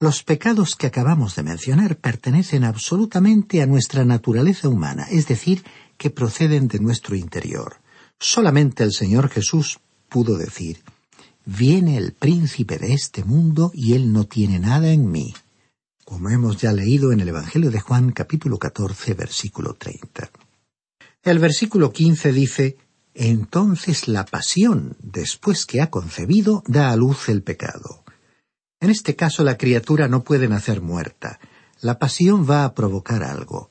Los 0.00 0.24
pecados 0.24 0.74
que 0.74 0.88
acabamos 0.88 1.36
de 1.36 1.44
mencionar 1.44 1.96
pertenecen 1.98 2.64
absolutamente 2.64 3.62
a 3.62 3.66
nuestra 3.66 4.04
naturaleza 4.04 4.68
humana, 4.68 5.06
es 5.08 5.28
decir, 5.28 5.62
que 5.96 6.10
proceden 6.10 6.66
de 6.66 6.80
nuestro 6.80 7.14
interior. 7.14 7.76
Solamente 8.18 8.82
el 8.82 8.92
Señor 8.92 9.28
Jesús 9.28 9.78
pudo 10.08 10.36
decir, 10.36 10.82
Viene 11.44 11.96
el 11.96 12.12
príncipe 12.12 12.76
de 12.76 12.92
este 12.92 13.22
mundo 13.22 13.70
y 13.72 13.94
él 13.94 14.12
no 14.12 14.24
tiene 14.24 14.58
nada 14.58 14.90
en 14.90 15.10
mí, 15.10 15.32
como 16.04 16.28
hemos 16.28 16.56
ya 16.56 16.72
leído 16.72 17.12
en 17.12 17.20
el 17.20 17.28
Evangelio 17.28 17.70
de 17.70 17.80
Juan 17.80 18.10
capítulo 18.10 18.58
14 18.58 19.14
versículo 19.14 19.74
30. 19.74 20.28
El 21.22 21.38
versículo 21.38 21.92
quince 21.92 22.32
dice 22.32 22.78
Entonces 23.12 24.08
la 24.08 24.24
pasión, 24.24 24.96
después 25.02 25.66
que 25.66 25.82
ha 25.82 25.90
concebido, 25.90 26.62
da 26.66 26.90
a 26.90 26.96
luz 26.96 27.28
el 27.28 27.42
pecado. 27.42 28.04
En 28.80 28.88
este 28.88 29.16
caso 29.16 29.44
la 29.44 29.58
criatura 29.58 30.08
no 30.08 30.24
puede 30.24 30.48
nacer 30.48 30.80
muerta. 30.80 31.38
La 31.82 31.98
pasión 31.98 32.48
va 32.48 32.64
a 32.64 32.74
provocar 32.74 33.22
algo. 33.22 33.70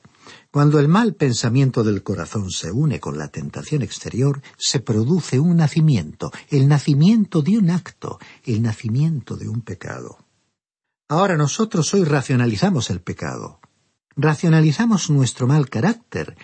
Cuando 0.52 0.78
el 0.78 0.86
mal 0.86 1.14
pensamiento 1.14 1.82
del 1.82 2.04
corazón 2.04 2.50
se 2.50 2.70
une 2.70 3.00
con 3.00 3.18
la 3.18 3.28
tentación 3.28 3.82
exterior, 3.82 4.42
se 4.56 4.78
produce 4.78 5.40
un 5.40 5.56
nacimiento, 5.56 6.30
el 6.50 6.68
nacimiento 6.68 7.42
de 7.42 7.58
un 7.58 7.70
acto, 7.70 8.20
el 8.44 8.62
nacimiento 8.62 9.36
de 9.36 9.48
un 9.48 9.62
pecado. 9.62 10.18
Ahora 11.08 11.36
nosotros 11.36 11.92
hoy 11.94 12.04
racionalizamos 12.04 12.90
el 12.90 13.00
pecado. 13.00 13.58
Racionalizamos 14.14 15.10
nuestro 15.10 15.48
mal 15.48 15.68
carácter, 15.68 16.36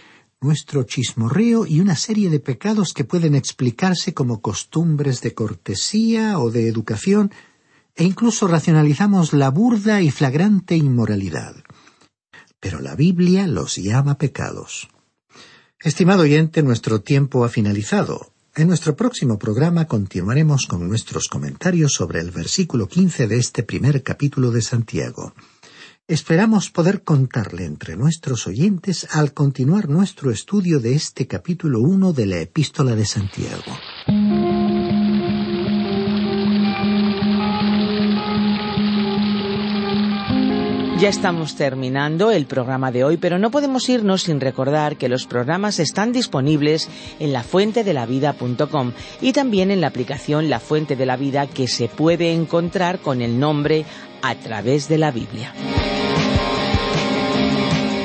nuestro 0.47 0.85
chismorreo 0.85 1.67
y 1.67 1.81
una 1.81 1.97
serie 1.97 2.31
de 2.31 2.39
pecados 2.39 2.93
que 2.95 3.03
pueden 3.03 3.35
explicarse 3.35 4.15
como 4.15 4.41
costumbres 4.41 5.21
de 5.21 5.35
cortesía 5.35 6.39
o 6.39 6.53
de 6.53 6.69
educación, 6.69 7.33
e 7.97 8.05
incluso 8.05 8.47
racionalizamos 8.47 9.33
la 9.33 9.51
burda 9.51 10.03
y 10.03 10.11
flagrante 10.13 10.77
inmoralidad. 10.77 11.57
Pero 12.61 12.81
la 12.81 12.95
Biblia 12.95 13.49
los 13.49 13.75
llama 13.77 14.19
pecados. 14.19 14.89
Estimado 15.81 16.23
oyente, 16.23 16.63
nuestro 16.63 17.01
tiempo 17.01 17.45
ha 17.45 17.49
finalizado. 17.49 18.33
En 18.55 18.69
nuestro 18.69 18.95
próximo 18.95 19.39
programa 19.39 19.87
continuaremos 19.87 20.67
con 20.67 20.87
nuestros 20.89 21.27
comentarios 21.29 21.93
sobre 21.93 22.21
el 22.21 22.31
versículo 22.31 22.87
quince 22.87 23.27
de 23.27 23.39
este 23.39 23.65
primer 23.65 24.03
capítulo 24.05 24.53
de 24.53 24.63
Santiago. 24.63 25.35
Esperamos 26.09 26.71
poder 26.71 27.03
contarle 27.03 27.65
entre 27.65 27.97
nuestros 27.97 28.47
oyentes 28.47 29.09
al 29.11 29.33
continuar 29.33 29.89
nuestro 29.89 30.31
estudio 30.31 30.79
de 30.79 30.95
este 30.95 31.27
capítulo 31.27 31.81
1 31.81 32.13
de 32.13 32.27
la 32.27 32.39
Epístola 32.39 32.95
de 32.95 33.05
Santiago. 33.05 33.73
Ya 40.99 41.11
estamos 41.11 41.57
terminando 41.57 42.31
el 42.31 42.47
programa 42.47 42.91
de 42.91 43.05
hoy, 43.05 43.19
pero 43.19 43.39
no 43.39 43.51
podemos 43.51 43.87
irnos 43.91 44.23
sin 44.23 44.41
recordar 44.41 44.97
que 44.97 45.11
los 45.11 45.27
programas 45.27 45.79
están 45.79 46.11
disponibles 46.11 46.89
en 47.21 47.35
lafuentedelavida.com 47.35 48.93
y 49.21 49.35
también 49.35 49.71
en 49.71 49.83
la 49.83 49.89
aplicación 49.89 50.49
La 50.49 50.59
Fuente 50.59 50.97
de 50.97 51.05
la 51.05 51.19
Vida 51.19 51.49
que 51.49 51.69
se 51.69 51.89
puede 51.89 52.33
encontrar 52.33 53.01
con 53.01 53.21
el 53.21 53.39
nombre 53.39 53.85
A 54.23 54.35
través 54.35 54.89
de 54.89 54.99
la 54.99 55.11
Biblia. 55.11 55.53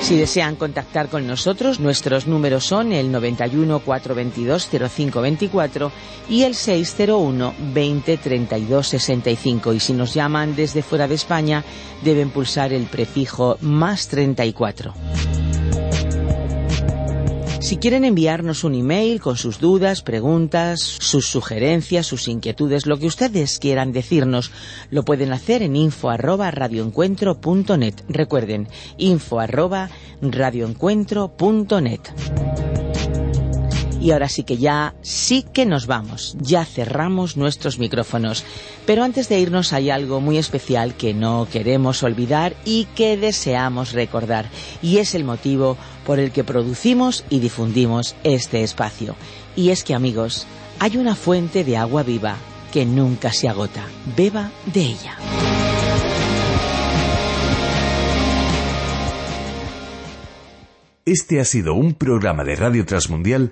Si 0.02 0.18
desean 0.18 0.56
contactar 0.56 1.10
con 1.10 1.28
nosotros, 1.28 1.80
nuestros 1.80 2.28
números 2.28 2.66
son 2.66 2.92
el 2.92 3.12
91 3.12 3.80
422 3.80 4.68
0524 4.68 5.92
y 6.28 6.44
el 6.44 6.56
601 6.56 7.54
20 7.74 8.18
32 8.18 8.88
65. 8.88 9.74
Y 9.74 9.80
si 9.80 9.94
nos 9.94 10.14
llaman 10.14 10.56
desde 10.56 10.82
fuera 10.82 11.08
de 11.08 11.16
España, 11.16 11.64
deben 12.04 12.32
pulsar 12.32 12.74
el 12.74 12.88
prefijo 12.88 13.58
más 13.62 14.08
34. 14.08 14.94
Si 17.62 17.78
quieren 17.78 18.06
enviarnos 18.06 18.64
un 18.64 18.74
email 18.74 19.22
con 19.22 19.38
sus 19.38 19.60
dudas, 19.60 20.02
preguntas, 20.02 20.80
sus 20.82 21.28
sugerencias, 21.28 22.08
sus 22.08 22.28
inquietudes, 22.28 22.88
lo 22.88 22.98
que 22.98 23.06
ustedes 23.06 23.60
quieran 23.60 23.92
decirnos, 23.92 24.52
lo 24.90 25.06
pueden 25.06 25.32
hacer 25.32 25.62
en 25.62 25.76
info. 25.76 26.10
Recuerden, 28.10 28.68
info 28.98 29.40
arroba 29.40 29.92
radioencuentro.net. 30.22 32.91
Y 34.02 34.12
ahora 34.12 34.30
sí 34.30 34.44
que 34.44 34.58
ya, 34.58 34.96
sí 35.04 35.46
que 35.54 35.68
nos 35.68 35.86
vamos, 35.86 36.36
ya 36.42 36.66
cerramos 36.66 37.38
nuestros 37.38 37.78
micrófonos. 37.78 38.44
Pero 38.88 39.04
antes 39.04 39.30
de 39.30 39.40
irnos 39.40 39.74
hay 39.74 39.92
algo 39.92 40.20
muy 40.20 40.40
especial 40.40 40.96
que 40.96 41.14
no 41.14 41.48
queremos 41.52 42.02
olvidar 42.02 42.56
y 42.66 42.86
que 42.96 43.16
deseamos 43.16 43.94
recordar. 43.94 44.50
Y 44.82 44.98
es 44.98 45.14
el 45.14 45.24
motivo 45.24 45.78
por 46.04 46.20
el 46.20 46.32
que 46.32 46.44
producimos 46.44 47.24
y 47.30 47.40
difundimos 47.40 48.16
este 48.24 48.64
espacio. 48.64 49.16
Y 49.56 49.70
es 49.70 49.84
que 49.84 49.94
amigos, 49.94 50.48
hay 50.80 50.98
una 50.98 51.14
fuente 51.14 51.64
de 51.64 51.78
agua 51.78 52.02
viva 52.02 52.38
que 52.74 52.88
nunca 52.88 53.32
se 53.32 53.50
agota. 53.50 53.84
Beba 54.18 54.50
de 54.74 54.82
ella. 54.82 55.18
Este 61.06 61.40
ha 61.40 61.46
sido 61.46 61.76
un 61.76 61.94
programa 61.94 62.44
de 62.44 62.56
Radio 62.56 62.86
Transmundial 62.86 63.52